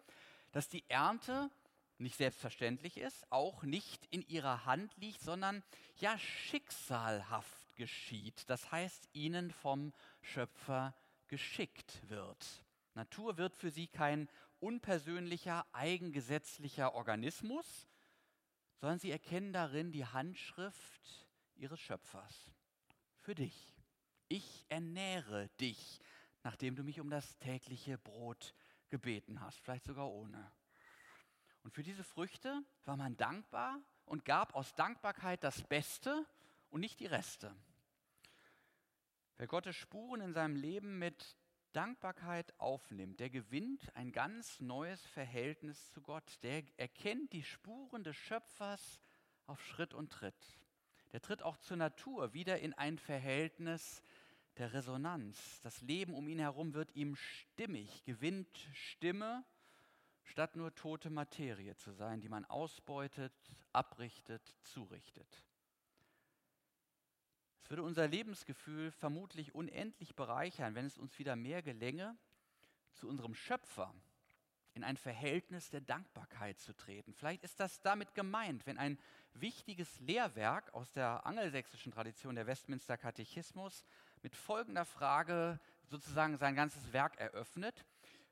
dass 0.52 0.68
die 0.68 0.84
Ernte 0.88 1.50
nicht 1.98 2.16
selbstverständlich 2.16 2.98
ist, 2.98 3.30
auch 3.30 3.62
nicht 3.62 4.06
in 4.10 4.22
ihrer 4.22 4.66
Hand 4.66 4.96
liegt, 4.96 5.20
sondern 5.20 5.62
ja 5.96 6.18
schicksalhaft 6.18 7.74
geschieht. 7.76 8.48
Das 8.48 8.70
heißt, 8.70 9.08
ihnen 9.12 9.50
vom 9.50 9.92
Schöpfer 10.20 10.94
geschickt 11.28 12.02
wird. 12.08 12.64
Natur 12.94 13.36
wird 13.36 13.56
für 13.56 13.70
sie 13.70 13.88
kein 13.88 14.28
unpersönlicher, 14.60 15.66
eigengesetzlicher 15.72 16.94
Organismus, 16.94 17.88
sondern 18.80 18.98
sie 18.98 19.10
erkennen 19.10 19.52
darin 19.52 19.92
die 19.92 20.06
Handschrift 20.06 21.25
ihres 21.56 21.80
Schöpfers. 21.80 22.50
Für 23.18 23.34
dich. 23.34 23.74
Ich 24.28 24.66
ernähre 24.68 25.48
dich, 25.60 26.00
nachdem 26.42 26.76
du 26.76 26.82
mich 26.82 27.00
um 27.00 27.10
das 27.10 27.38
tägliche 27.38 27.98
Brot 27.98 28.54
gebeten 28.88 29.40
hast, 29.40 29.60
vielleicht 29.60 29.84
sogar 29.84 30.10
ohne. 30.10 30.52
Und 31.62 31.72
für 31.72 31.82
diese 31.82 32.04
Früchte 32.04 32.62
war 32.84 32.96
man 32.96 33.16
dankbar 33.16 33.80
und 34.04 34.24
gab 34.24 34.54
aus 34.54 34.74
Dankbarkeit 34.74 35.42
das 35.42 35.62
Beste 35.62 36.24
und 36.70 36.80
nicht 36.80 37.00
die 37.00 37.06
Reste. 37.06 37.54
Wer 39.36 39.46
Gottes 39.46 39.76
Spuren 39.76 40.20
in 40.20 40.32
seinem 40.32 40.56
Leben 40.56 40.98
mit 40.98 41.36
Dankbarkeit 41.72 42.58
aufnimmt, 42.58 43.20
der 43.20 43.28
gewinnt 43.28 43.94
ein 43.94 44.10
ganz 44.10 44.60
neues 44.60 45.04
Verhältnis 45.08 45.90
zu 45.90 46.00
Gott. 46.00 46.38
Der 46.42 46.62
erkennt 46.78 47.34
die 47.34 47.42
Spuren 47.42 48.02
des 48.02 48.16
Schöpfers 48.16 48.98
auf 49.46 49.62
Schritt 49.62 49.92
und 49.92 50.10
Tritt. 50.10 50.58
Der 51.12 51.20
tritt 51.22 51.42
auch 51.42 51.56
zur 51.58 51.76
Natur 51.76 52.34
wieder 52.34 52.58
in 52.60 52.74
ein 52.74 52.98
Verhältnis 52.98 54.02
der 54.58 54.72
Resonanz. 54.72 55.60
Das 55.62 55.80
Leben 55.82 56.14
um 56.14 56.28
ihn 56.28 56.38
herum 56.38 56.74
wird 56.74 56.94
ihm 56.94 57.16
stimmig, 57.16 58.04
gewinnt 58.04 58.68
Stimme, 58.72 59.44
statt 60.22 60.56
nur 60.56 60.74
tote 60.74 61.10
Materie 61.10 61.76
zu 61.76 61.92
sein, 61.92 62.20
die 62.20 62.28
man 62.28 62.44
ausbeutet, 62.44 63.32
abrichtet, 63.72 64.54
zurichtet. 64.62 65.44
Es 67.62 67.70
würde 67.70 67.82
unser 67.82 68.06
Lebensgefühl 68.06 68.90
vermutlich 68.92 69.54
unendlich 69.54 70.14
bereichern, 70.14 70.74
wenn 70.74 70.86
es 70.86 70.98
uns 70.98 71.18
wieder 71.18 71.36
mehr 71.36 71.62
gelänge, 71.62 72.16
zu 72.92 73.08
unserem 73.08 73.34
Schöpfer 73.34 73.94
in 74.76 74.84
ein 74.84 74.96
Verhältnis 74.96 75.70
der 75.70 75.80
Dankbarkeit 75.80 76.60
zu 76.60 76.72
treten. 76.74 77.12
Vielleicht 77.14 77.42
ist 77.42 77.58
das 77.58 77.80
damit 77.80 78.14
gemeint, 78.14 78.66
wenn 78.66 78.78
ein 78.78 78.98
wichtiges 79.32 79.98
Lehrwerk 80.00 80.72
aus 80.74 80.92
der 80.92 81.26
angelsächsischen 81.26 81.90
Tradition 81.90 82.34
der 82.34 82.46
Westminster 82.46 82.96
Katechismus 82.96 83.84
mit 84.22 84.36
folgender 84.36 84.84
Frage 84.84 85.58
sozusagen 85.86 86.36
sein 86.36 86.54
ganzes 86.54 86.92
Werk 86.92 87.18
eröffnet. 87.18 87.84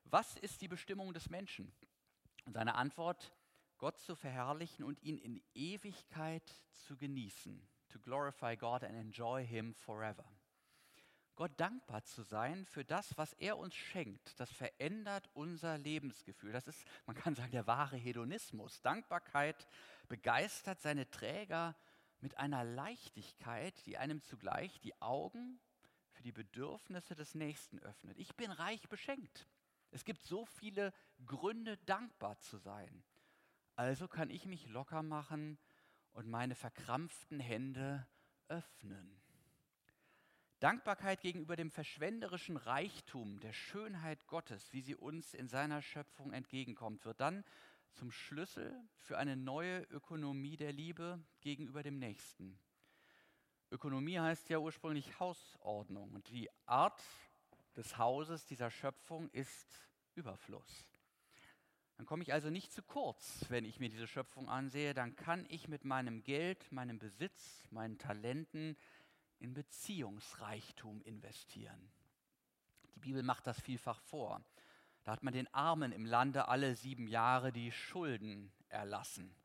Was 0.03 0.37
ist 0.37 0.61
die 0.61 0.67
Bestimmung 0.67 1.13
des 1.13 1.29
Menschen? 1.29 1.73
Und 2.45 2.53
seine 2.53 2.75
Antwort, 2.75 3.33
Gott 3.77 3.99
zu 3.99 4.15
verherrlichen 4.15 4.85
und 4.85 5.01
ihn 5.01 5.17
in 5.17 5.41
Ewigkeit 5.55 6.47
zu 6.71 6.95
genießen 6.95 7.67
to 7.95 7.99
glorify 7.99 8.55
God 8.55 8.83
and 8.83 8.95
enjoy 8.95 9.43
Him 9.43 9.73
forever. 9.73 10.25
Gott 11.35 11.51
dankbar 11.57 12.03
zu 12.03 12.23
sein 12.23 12.65
für 12.65 12.85
das, 12.85 13.17
was 13.17 13.33
er 13.33 13.57
uns 13.57 13.75
schenkt, 13.75 14.39
das 14.39 14.51
verändert 14.51 15.29
unser 15.33 15.77
Lebensgefühl. 15.77 16.53
Das 16.53 16.67
ist, 16.67 16.85
man 17.05 17.15
kann 17.15 17.35
sagen, 17.35 17.51
der 17.51 17.67
wahre 17.67 17.97
Hedonismus. 17.97 18.81
Dankbarkeit 18.81 19.67
begeistert 20.07 20.79
seine 20.79 21.09
Träger 21.09 21.75
mit 22.21 22.37
einer 22.37 22.63
Leichtigkeit, 22.63 23.85
die 23.85 23.97
einem 23.97 24.21
zugleich 24.21 24.79
die 24.79 24.99
Augen 25.01 25.59
für 26.11 26.23
die 26.23 26.31
Bedürfnisse 26.31 27.15
des 27.15 27.35
Nächsten 27.35 27.79
öffnet. 27.79 28.17
Ich 28.17 28.35
bin 28.35 28.51
reich 28.51 28.87
beschenkt. 28.87 29.47
Es 29.91 30.05
gibt 30.05 30.23
so 30.23 30.45
viele 30.45 30.93
Gründe, 31.25 31.77
dankbar 31.85 32.39
zu 32.39 32.57
sein. 32.57 33.03
Also 33.75 34.07
kann 34.07 34.29
ich 34.29 34.45
mich 34.45 34.67
locker 34.67 35.03
machen 35.03 35.57
und 36.13 36.29
meine 36.29 36.55
verkrampften 36.55 37.41
Hände 37.41 38.07
öffnen. 38.47 39.24
Dankbarkeit 40.65 41.21
gegenüber 41.21 41.55
dem 41.55 41.69
verschwenderischen 41.69 42.57
Reichtum 42.57 43.39
der 43.39 43.53
Schönheit 43.53 44.25
Gottes, 44.25 44.73
wie 44.73 44.81
sie 44.81 44.95
uns 44.95 45.35
in 45.35 45.47
seiner 45.47 45.83
Schöpfung 45.83 46.33
entgegenkommt, 46.33 47.05
wird 47.05 47.21
dann 47.21 47.43
zum 47.93 48.09
Schlüssel 48.09 48.75
für 48.97 49.19
eine 49.19 49.35
neue 49.35 49.81
Ökonomie 49.91 50.57
der 50.57 50.73
Liebe 50.73 51.23
gegenüber 51.41 51.83
dem 51.83 51.99
Nächsten. 51.99 52.57
Ökonomie 53.69 54.17
heißt 54.17 54.49
ja 54.49 54.57
ursprünglich 54.57 55.19
Hausordnung 55.19 56.11
und 56.13 56.29
die 56.29 56.49
Art 56.65 56.99
des 57.75 57.99
Hauses 57.99 58.47
dieser 58.47 58.71
Schöpfung 58.71 59.29
ist 59.33 59.79
Überfluss. 60.15 60.87
Dann 61.97 62.07
komme 62.07 62.23
ich 62.23 62.33
also 62.33 62.49
nicht 62.49 62.73
zu 62.73 62.81
kurz, 62.81 63.45
wenn 63.49 63.65
ich 63.65 63.79
mir 63.79 63.89
diese 63.89 64.07
Schöpfung 64.07 64.49
ansehe. 64.49 64.95
Dann 64.95 65.15
kann 65.15 65.45
ich 65.47 65.67
mit 65.67 65.85
meinem 65.85 66.23
Geld, 66.23 66.71
meinem 66.71 66.97
Besitz, 66.97 67.67
meinen 67.69 67.99
Talenten 67.99 68.75
in 69.39 69.53
Beziehungsreichtum 69.53 71.01
investieren. 71.01 71.91
Die 72.95 72.99
Bibel 72.99 73.23
macht 73.23 73.47
das 73.47 73.59
vielfach 73.59 73.99
vor. 74.01 74.43
Da 75.03 75.11
hat 75.11 75.23
man 75.23 75.33
den 75.33 75.53
Armen 75.53 75.91
im 75.91 76.05
Lande 76.05 76.47
alle 76.47 76.75
sieben 76.75 77.07
Jahre 77.07 77.51
die 77.51 77.71
Schulden 77.71 78.51
erlassen. 78.69 79.35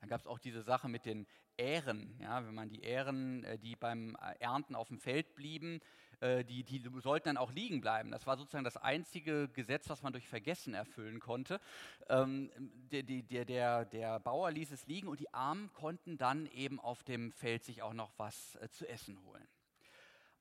Dann 0.00 0.08
gab 0.08 0.20
es 0.20 0.26
auch 0.26 0.38
diese 0.38 0.62
Sache 0.62 0.88
mit 0.88 1.04
den 1.04 1.26
Ähren. 1.56 2.18
Ja, 2.20 2.46
wenn 2.46 2.54
man 2.54 2.68
die 2.68 2.82
Ähren, 2.82 3.44
äh, 3.44 3.58
die 3.58 3.76
beim 3.76 4.16
äh, 4.16 4.34
Ernten 4.38 4.74
auf 4.74 4.88
dem 4.88 4.98
Feld 4.98 5.34
blieben, 5.34 5.80
äh, 6.20 6.44
die, 6.44 6.64
die 6.64 6.82
sollten 7.00 7.28
dann 7.28 7.36
auch 7.36 7.52
liegen 7.52 7.80
bleiben. 7.80 8.10
Das 8.10 8.26
war 8.26 8.36
sozusagen 8.36 8.64
das 8.64 8.76
einzige 8.76 9.48
Gesetz, 9.48 9.88
was 9.88 10.02
man 10.02 10.12
durch 10.12 10.28
Vergessen 10.28 10.74
erfüllen 10.74 11.20
konnte. 11.20 11.60
Ähm, 12.08 12.50
der, 12.90 13.02
der, 13.02 13.44
der, 13.44 13.84
der 13.84 14.20
Bauer 14.20 14.50
ließ 14.50 14.70
es 14.72 14.86
liegen 14.86 15.08
und 15.08 15.20
die 15.20 15.32
Armen 15.34 15.72
konnten 15.72 16.16
dann 16.18 16.46
eben 16.46 16.80
auf 16.80 17.02
dem 17.02 17.32
Feld 17.32 17.64
sich 17.64 17.82
auch 17.82 17.94
noch 17.94 18.12
was 18.16 18.58
zu 18.70 18.88
essen 18.88 19.22
holen. 19.24 19.46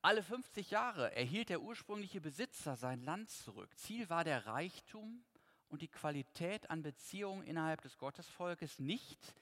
Alle 0.02 0.22
50 0.22 0.70
Jahre 0.70 1.16
erhielt 1.16 1.50
der 1.50 1.62
ursprüngliche 1.62 2.22
Besitzer 2.22 2.76
sein 2.76 3.02
Land 3.02 3.32
zurück. 3.32 3.76
Ziel 3.76 4.08
war 4.08 4.24
der 4.24 4.46
Reichtum 4.46 5.24
und 5.68 5.82
die 5.82 5.88
Qualität 5.88 6.70
an 6.70 6.84
Beziehungen 6.84 7.44
innerhalb 7.44 7.82
des 7.82 7.98
Gottesvolkes, 7.98 8.78
nicht 8.78 9.34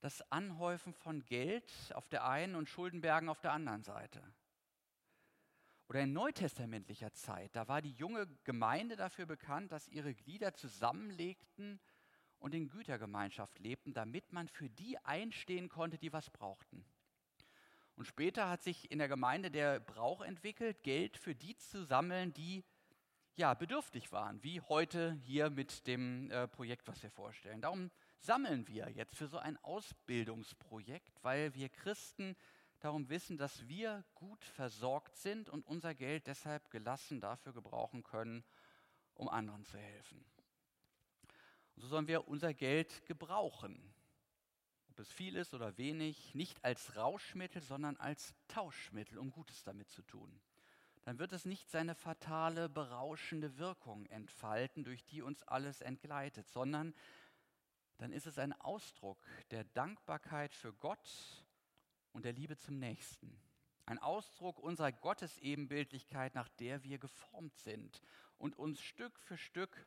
das 0.00 0.20
Anhäufen 0.30 0.92
von 0.92 1.24
Geld 1.24 1.64
auf 1.94 2.08
der 2.08 2.26
einen 2.26 2.54
und 2.54 2.68
Schuldenbergen 2.68 3.28
auf 3.28 3.40
der 3.40 3.52
anderen 3.52 3.82
Seite. 3.82 4.22
Oder 5.90 6.02
in 6.02 6.12
neutestamentlicher 6.12 7.12
Zeit, 7.14 7.56
da 7.56 7.66
war 7.66 7.82
die 7.82 7.90
junge 7.90 8.28
Gemeinde 8.44 8.94
dafür 8.94 9.26
bekannt, 9.26 9.72
dass 9.72 9.88
ihre 9.88 10.14
Glieder 10.14 10.54
zusammenlegten 10.54 11.80
und 12.38 12.54
in 12.54 12.68
Gütergemeinschaft 12.68 13.58
lebten, 13.58 13.92
damit 13.92 14.32
man 14.32 14.46
für 14.46 14.70
die 14.70 14.98
einstehen 14.98 15.68
konnte, 15.68 15.98
die 15.98 16.12
was 16.12 16.30
brauchten. 16.30 16.84
Und 17.96 18.04
später 18.04 18.48
hat 18.48 18.62
sich 18.62 18.88
in 18.92 19.00
der 19.00 19.08
Gemeinde 19.08 19.50
der 19.50 19.80
Brauch 19.80 20.22
entwickelt, 20.22 20.84
Geld 20.84 21.16
für 21.16 21.34
die 21.34 21.56
zu 21.56 21.82
sammeln, 21.82 22.32
die 22.34 22.62
ja, 23.34 23.54
bedürftig 23.54 24.12
waren, 24.12 24.40
wie 24.44 24.60
heute 24.60 25.14
hier 25.24 25.50
mit 25.50 25.88
dem 25.88 26.30
äh, 26.30 26.46
Projekt, 26.46 26.86
was 26.86 27.02
wir 27.02 27.10
vorstellen. 27.10 27.62
Darum 27.62 27.90
sammeln 28.20 28.68
wir 28.68 28.88
jetzt 28.90 29.16
für 29.16 29.26
so 29.26 29.38
ein 29.38 29.56
Ausbildungsprojekt, 29.64 31.18
weil 31.22 31.52
wir 31.56 31.68
Christen 31.68 32.36
darum 32.80 33.08
wissen, 33.08 33.36
dass 33.38 33.68
wir 33.68 34.04
gut 34.14 34.44
versorgt 34.44 35.16
sind 35.16 35.48
und 35.48 35.66
unser 35.66 35.94
Geld 35.94 36.26
deshalb 36.26 36.70
gelassen 36.70 37.20
dafür 37.20 37.52
gebrauchen 37.52 38.02
können, 38.02 38.44
um 39.14 39.28
anderen 39.28 39.64
zu 39.64 39.78
helfen. 39.78 40.24
Und 41.76 41.82
so 41.82 41.88
sollen 41.88 42.08
wir 42.08 42.28
unser 42.28 42.54
Geld 42.54 43.06
gebrauchen, 43.06 43.94
ob 44.88 44.98
es 44.98 45.12
viel 45.12 45.36
ist 45.36 45.54
oder 45.54 45.78
wenig, 45.78 46.34
nicht 46.34 46.64
als 46.64 46.96
Rauschmittel, 46.96 47.62
sondern 47.62 47.96
als 47.96 48.34
Tauschmittel, 48.48 49.18
um 49.18 49.30
Gutes 49.30 49.62
damit 49.62 49.88
zu 49.90 50.02
tun 50.02 50.40
dann 51.04 51.18
wird 51.18 51.32
es 51.32 51.44
nicht 51.44 51.70
seine 51.70 51.94
fatale, 51.94 52.68
berauschende 52.68 53.58
Wirkung 53.58 54.06
entfalten, 54.06 54.84
durch 54.84 55.04
die 55.04 55.22
uns 55.22 55.42
alles 55.42 55.80
entgleitet, 55.80 56.48
sondern 56.48 56.94
dann 57.98 58.12
ist 58.12 58.26
es 58.26 58.38
ein 58.38 58.52
Ausdruck 58.60 59.18
der 59.50 59.64
Dankbarkeit 59.64 60.54
für 60.54 60.72
Gott 60.72 61.44
und 62.12 62.24
der 62.24 62.32
Liebe 62.32 62.56
zum 62.56 62.78
Nächsten. 62.78 63.40
Ein 63.86 63.98
Ausdruck 63.98 64.58
unserer 64.58 64.92
Gottesebenbildlichkeit, 64.92 66.34
nach 66.34 66.48
der 66.48 66.84
wir 66.84 66.98
geformt 66.98 67.56
sind 67.58 68.02
und 68.38 68.58
uns 68.58 68.80
Stück 68.80 69.18
für 69.18 69.36
Stück 69.36 69.86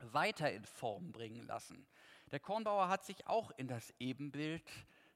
weiter 0.00 0.52
in 0.52 0.64
Form 0.64 1.12
bringen 1.12 1.46
lassen. 1.46 1.86
Der 2.30 2.40
Kornbauer 2.40 2.88
hat 2.88 3.04
sich 3.04 3.26
auch 3.26 3.50
in 3.52 3.68
das 3.68 3.92
Ebenbild 3.98 4.62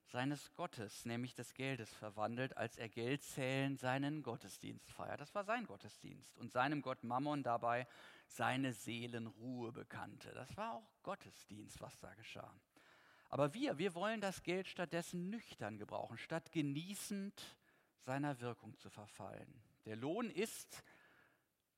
seines 0.09 0.55
Gottes, 0.55 1.05
nämlich 1.05 1.35
des 1.35 1.53
Geldes, 1.55 1.92
verwandelt, 1.92 2.57
als 2.57 2.79
er 2.79 2.88
Geldzählen 2.88 3.77
seinen 3.77 4.22
Gottesdienst 4.22 4.90
feiert. 4.90 5.20
Das 5.20 5.35
war 5.35 5.44
sein 5.44 5.66
Gottesdienst 5.66 6.37
und 6.38 6.51
seinem 6.51 6.81
Gott 6.81 7.05
Mammon 7.05 7.42
dabei 7.42 7.87
seine 8.27 8.72
Seelenruhe 8.72 9.72
bekannte. 9.72 10.33
Das 10.33 10.57
war 10.57 10.74
auch 10.74 10.90
Gottesdienst, 11.03 11.81
was 11.81 11.98
da 12.01 12.14
geschah. 12.14 12.55
Aber 13.28 13.52
wir, 13.52 13.78
wir 13.78 13.94
wollen 13.94 14.20
das 14.20 14.42
Geld 14.42 14.66
stattdessen 14.66 15.28
nüchtern 15.30 15.78
gebrauchen, 15.78 16.16
statt 16.16 16.50
genießend 16.52 17.56
seiner 18.00 18.40
Wirkung 18.40 18.76
zu 18.78 18.88
verfallen. 18.88 19.62
Der 19.84 19.96
Lohn 19.96 20.30
ist, 20.30 20.82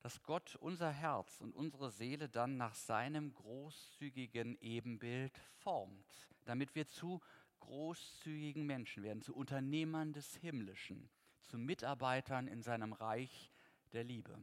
dass 0.01 0.23
Gott 0.23 0.55
unser 0.55 0.91
Herz 0.91 1.41
und 1.41 1.53
unsere 1.53 1.91
Seele 1.91 2.29
dann 2.29 2.57
nach 2.57 2.73
seinem 2.73 3.33
großzügigen 3.33 4.57
Ebenbild 4.61 5.37
formt, 5.57 6.29
damit 6.45 6.73
wir 6.73 6.87
zu 6.87 7.21
großzügigen 7.59 8.65
Menschen 8.65 9.03
werden, 9.03 9.21
zu 9.21 9.35
Unternehmern 9.35 10.13
des 10.13 10.35
Himmlischen, 10.37 11.09
zu 11.43 11.57
Mitarbeitern 11.57 12.47
in 12.47 12.63
seinem 12.63 12.93
Reich 12.93 13.51
der 13.91 14.03
Liebe. 14.03 14.39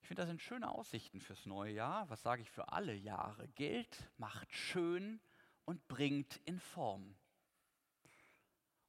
Ich 0.00 0.08
finde, 0.08 0.22
das 0.22 0.28
sind 0.28 0.42
schöne 0.42 0.70
Aussichten 0.70 1.20
fürs 1.20 1.46
neue 1.46 1.72
Jahr. 1.72 2.10
Was 2.10 2.22
sage 2.22 2.42
ich 2.42 2.50
für 2.50 2.72
alle 2.72 2.94
Jahre? 2.94 3.48
Geld 3.48 4.10
macht 4.18 4.52
schön 4.52 5.20
und 5.64 5.86
bringt 5.88 6.40
in 6.44 6.58
Form. 6.58 7.14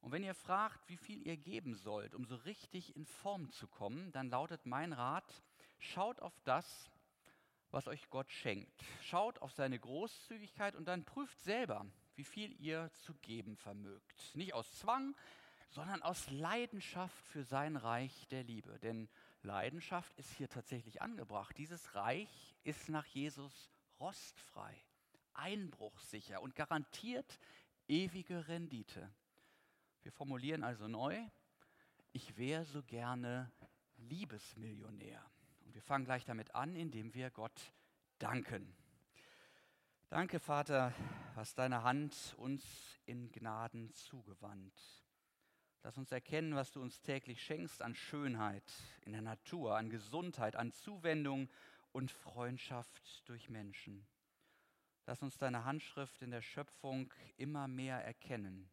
Und 0.01 0.11
wenn 0.11 0.23
ihr 0.23 0.35
fragt, 0.35 0.88
wie 0.88 0.97
viel 0.97 1.25
ihr 1.25 1.38
geben 1.38 1.73
sollt, 1.75 2.13
um 2.13 2.25
so 2.25 2.35
richtig 2.35 2.95
in 2.95 3.05
Form 3.05 3.49
zu 3.51 3.67
kommen, 3.67 4.11
dann 4.11 4.29
lautet 4.29 4.65
mein 4.65 4.93
Rat, 4.93 5.43
schaut 5.79 6.19
auf 6.19 6.39
das, 6.43 6.91
was 7.71 7.88
euch 7.88 8.09
Gott 8.09 8.31
schenkt. 8.31 8.83
Schaut 9.01 9.39
auf 9.39 9.51
seine 9.51 9.79
Großzügigkeit 9.79 10.75
und 10.75 10.85
dann 10.85 11.05
prüft 11.05 11.41
selber, 11.41 11.85
wie 12.15 12.23
viel 12.23 12.51
ihr 12.61 12.91
zu 12.93 13.13
geben 13.15 13.57
vermögt. 13.57 14.35
Nicht 14.35 14.53
aus 14.53 14.71
Zwang, 14.77 15.15
sondern 15.71 16.01
aus 16.03 16.29
Leidenschaft 16.29 17.27
für 17.27 17.43
sein 17.43 17.75
Reich 17.75 18.27
der 18.29 18.43
Liebe. 18.43 18.79
Denn 18.79 19.09
Leidenschaft 19.41 20.13
ist 20.17 20.31
hier 20.38 20.49
tatsächlich 20.49 21.01
angebracht. 21.01 21.57
Dieses 21.57 21.95
Reich 21.95 22.55
ist 22.63 22.89
nach 22.89 23.05
Jesus 23.07 23.71
rostfrei, 23.99 24.75
einbruchsicher 25.36 26.41
und 26.41 26.56
garantiert 26.56 27.39
ewige 27.88 28.48
Rendite. 28.48 29.12
Wir 30.04 30.12
formulieren 30.12 30.63
also 30.63 30.88
neu, 30.88 31.19
ich 32.12 32.38
wäre 32.38 32.65
so 32.65 32.82
gerne 32.84 33.52
Liebesmillionär. 33.98 35.24
Und 35.65 35.74
wir 35.74 35.82
fangen 35.82 36.06
gleich 36.06 36.26
damit 36.26 36.54
an, 36.56 36.76
indem 36.76 37.13
wir 37.13 37.30
Gott 37.30 37.74
danken. 38.19 38.76
Danke, 40.10 40.39
Vater, 40.39 40.93
hast 41.36 41.58
deine 41.58 41.84
Hand 41.84 42.36
uns 42.38 42.63
in 43.06 43.32
Gnaden 43.32 43.91
zugewandt. 43.93 44.80
Lass 45.84 45.98
uns 45.98 46.12
erkennen, 46.12 46.56
was 46.56 46.71
du 46.71 46.82
uns 46.82 47.02
täglich 47.02 47.43
schenkst 47.43 47.82
an 47.82 47.95
Schönheit 47.95 48.71
in 49.02 49.12
der 49.12 49.21
Natur, 49.21 49.78
an 49.78 49.89
Gesundheit, 49.89 50.56
an 50.56 50.71
Zuwendung 50.71 51.50
und 51.91 52.12
Freundschaft 52.12 53.28
durch 53.28 53.50
Menschen. 53.50 54.08
Lass 55.08 55.22
uns 55.22 55.38
deine 55.38 55.65
Handschrift 55.65 56.22
in 56.22 56.32
der 56.32 56.41
Schöpfung 56.41 57.13
immer 57.38 57.68
mehr 57.68 58.04
erkennen 58.04 58.70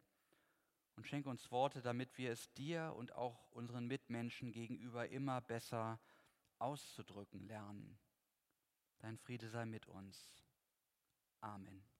und 0.95 1.07
schenke 1.07 1.29
uns 1.29 1.51
Worte, 1.51 1.81
damit 1.81 2.17
wir 2.17 2.31
es 2.31 2.51
dir 2.53 2.93
und 2.95 3.13
auch 3.13 3.51
unseren 3.51 3.87
Mitmenschen 3.87 4.51
gegenüber 4.51 5.09
immer 5.09 5.41
besser 5.41 5.99
auszudrücken 6.59 7.47
lernen. 7.47 7.99
Dein 8.99 9.17
Friede 9.17 9.49
sei 9.49 9.65
mit 9.65 9.87
uns. 9.87 10.43
Amen. 11.41 11.92